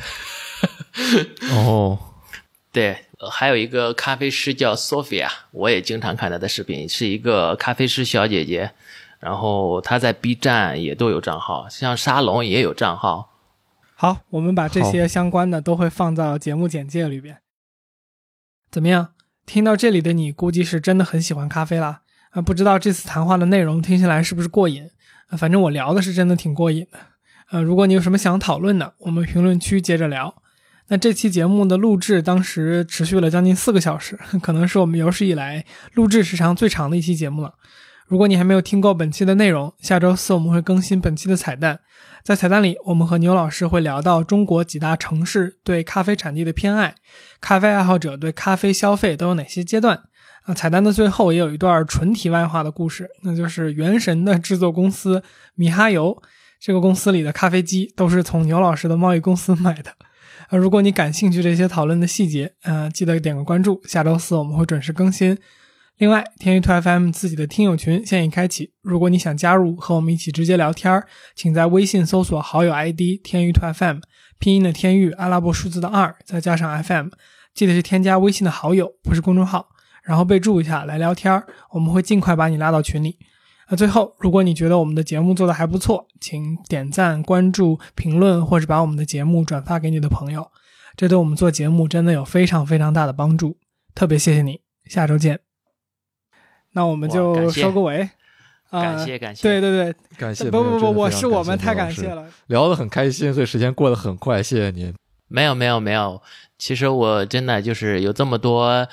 [1.50, 1.98] 哦，
[2.70, 8.70] 对，呃还有一个咖啡师叫 Sophia，我也经常看她的视频，是一个咖啡师小姐姐。
[9.20, 13.30] 然后他在 B 站也都有账号，像沙龙也有账号。
[13.94, 17.38] 好，我们把这些相关的都会放到节目简介里边。
[18.70, 19.12] 怎么样？
[19.44, 22.00] 听到这里的你，估计是真的很喜欢咖啡啦。
[22.30, 24.88] 啊，不知道这次谈话的内容听起来是不是过瘾？
[25.28, 26.98] 啊，反正我聊的是真的挺过瘾的。
[27.50, 30.34] 呃，如果你有什么想讨论的，我们评论区接着聊。
[30.88, 35.64] 那这期节目的录制当时持续了将近四个小时，可能是我们有史以来
[35.94, 37.54] 录制时长最长的一期节目了。
[38.10, 41.78] 如果你还没有听过本期的内容，下周四我们会更新本期的彩蛋。
[42.24, 46.96] 在彩蛋里，我们和牛老师会聊到中国几大城市对咖啡产地的偏爱，
[47.40, 50.02] 咖啡爱好者对咖啡消费都有哪些阶段。
[50.42, 55.22] 啊，彩蛋的最后也有一段纯题外话的故事，那就是《原神》的制作公司
[55.54, 56.20] 米哈游，
[56.58, 59.92] 这个公司里的咖啡机都是从牛老师的贸易公司买的。
[60.48, 65.38] 啊，如果你感兴趣这些讨论的细节，呃，记得点个关注，下周四我们会准时更新。
[66.00, 71.02] 另外，天娱 to FM 自己的听友群现已开启，如果你想加入和我们一起直接聊天，
[71.36, 73.98] 请在微信搜索好友 ID 天娱 to FM，
[74.38, 77.08] 拼音的天娱，阿拉伯数字的二，再加上 FM，
[77.52, 79.68] 记得是添加微信的好友，不是公众号，
[80.02, 83.18] 然后备注一下来聊天，我们会尽快把你拉到群里。
[83.68, 90.50] 那最后，如果你觉得我们的节目做得还不错，请点赞、关注、评论，或者把我们的节目转发给你的朋友，
[90.96, 93.58] 这对我们做节目真的有非常非常大的帮助，
[93.94, 95.49] 特别谢谢你，下周见。
[96.72, 98.00] 那我们就收个尾，
[98.70, 102.26] 啊感谢感谢对对对，感谢，不不不，我是我们太感谢，了。
[102.46, 104.94] 聊得很开心，所以时间过得很快，谢谢您。
[105.28, 106.20] 没有没有没有，
[106.58, 108.88] 其实我真的就是有这么多，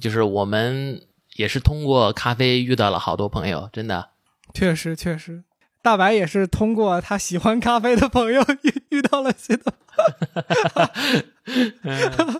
[0.00, 1.00] 就是我们
[1.36, 4.10] 也是通过咖啡遇到了好多朋友，真的。
[4.52, 5.44] 确实确实，
[5.80, 9.72] 大白也是通过他喜欢咖啡的朋友 遇遇到了新的，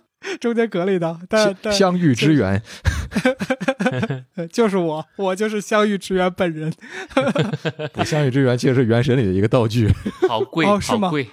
[0.40, 2.62] 中间隔了一刀，但但相遇之缘，
[4.36, 6.72] 呃就是我，我就是相遇之缘本人。
[7.92, 9.88] 不相遇之缘其实是《原神》里的一个道具。
[10.28, 11.28] 好贵，哦是吗好贵。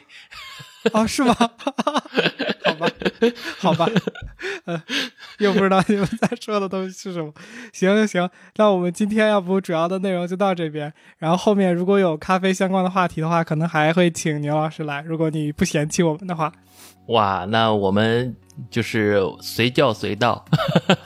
[0.93, 1.35] 哦，是吗？
[2.77, 2.91] 好吧，
[3.59, 3.89] 好吧，
[4.65, 4.81] 呃，
[5.39, 7.33] 又不知道你们在说的东西是什么。
[7.73, 16.51] 行行行，那我们今天要不主要的内容就到这边，然后后面如果有咖啡相关的话题的话，可能还会请牛老师来，如果你不嫌弃我们的话。
[17.07, 18.35] 哇，那我们
[18.69, 20.43] 就是随叫随到。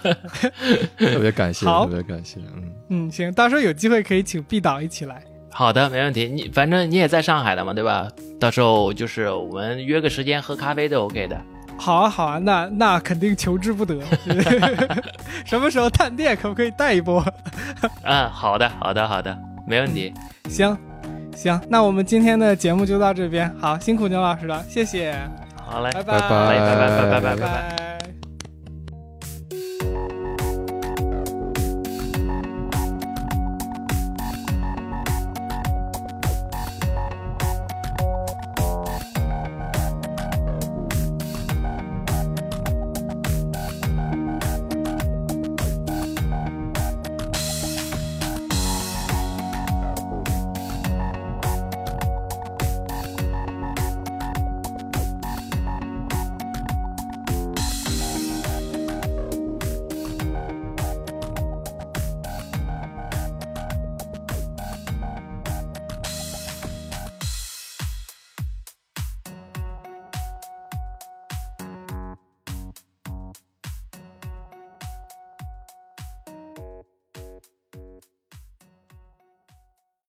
[0.97, 2.39] 特别感谢，特别感谢。
[2.55, 5.23] 嗯，嗯，行，到时候有机会可以请毕导一起来。
[5.51, 6.27] 好的，没问题。
[6.27, 8.07] 你反正你也在上海的嘛，对吧？
[8.39, 11.39] 到时候就是我们约个时间喝咖啡都 OK 的。
[11.77, 13.99] 好啊，好啊，那那肯定求之不得。
[15.45, 17.23] 什么时候探店，可不可以带一波？
[18.03, 19.35] 嗯， 好的，好的，好的，
[19.67, 20.13] 没问题。
[20.49, 20.77] 行，
[21.35, 23.51] 行，那我们今天的节目就到这边。
[23.59, 25.15] 好，辛苦牛老师了，谢谢，
[25.65, 27.47] 好嘞，拜拜拜拜拜拜拜拜拜拜拜。
[27.47, 28.20] 拜。